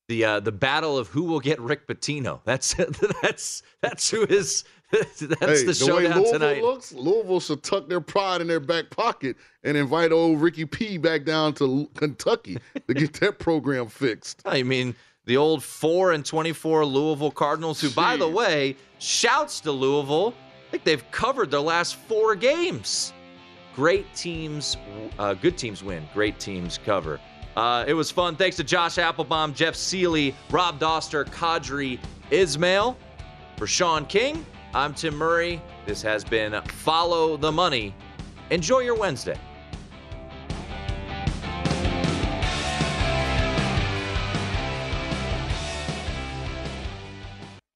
[0.09, 2.41] The uh, the battle of who will get Rick Pitino.
[2.43, 2.73] That's
[3.21, 6.61] that's that's who is that's hey, the the way showdown Louisville tonight.
[6.61, 10.97] looks, Louisville should tuck their pride in their back pocket and invite old Ricky P
[10.97, 14.41] back down to Kentucky to get that program fixed.
[14.45, 19.71] I mean, the old four and twenty-four Louisville Cardinals, who, by the way, shouts to
[19.71, 20.33] Louisville.
[20.67, 23.13] I think they've covered their last four games.
[23.75, 24.75] Great teams,
[25.19, 26.07] uh, good teams win.
[26.13, 27.19] Great teams cover.
[27.55, 28.35] Uh, it was fun.
[28.35, 31.99] Thanks to Josh Applebaum, Jeff Seeley, Rob Dauster, Qadry
[32.31, 32.97] Ismail.
[33.57, 35.59] For Shaun King, I'm Tim Murray.
[35.87, 37.95] This has been Follow the Money.
[38.51, 39.35] Enjoy your Wednesday.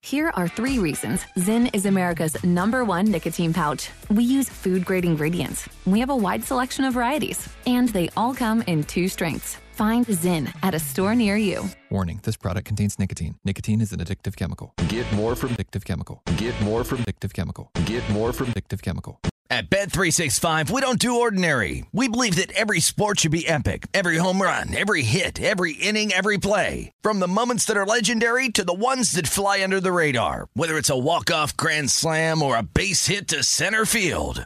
[0.03, 3.89] Here are three reasons Zyn is America's number one nicotine pouch.
[4.11, 5.67] We use food grade ingredients.
[5.87, 9.57] We have a wide selection of varieties, and they all come in two strengths.
[9.73, 11.67] Find Zyn at a store near you.
[11.89, 13.39] Warning this product contains nicotine.
[13.43, 14.73] Nicotine is an addictive chemical.
[14.87, 16.21] Get more from addictive chemical.
[16.37, 17.71] Get more from addictive chemical.
[17.85, 19.19] Get more from addictive chemical.
[19.49, 21.85] At Bet365, we don't do ordinary.
[21.91, 23.87] We believe that every sport should be epic.
[23.93, 26.91] Every home run, every hit, every inning, every play.
[27.01, 30.47] From the moments that are legendary to the ones that fly under the radar.
[30.53, 34.45] Whether it's a walk-off grand slam or a base hit to center field.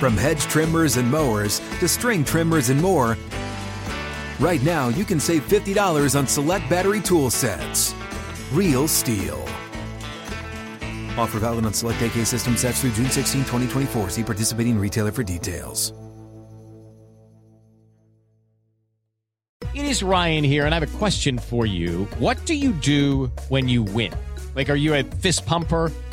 [0.00, 3.18] From hedge trimmers and mowers to string trimmers and more,
[4.38, 7.94] right now you can save $50 on select battery tool sets.
[8.50, 9.38] Real STIHL.
[11.18, 14.08] Offer valid on select AK system sets through June 16, 2024.
[14.08, 15.92] See participating retailer for details.
[19.74, 22.06] It is Ryan here, and I have a question for you.
[22.18, 24.14] What do you do when you win?
[24.54, 25.92] Like, are you a fist pumper?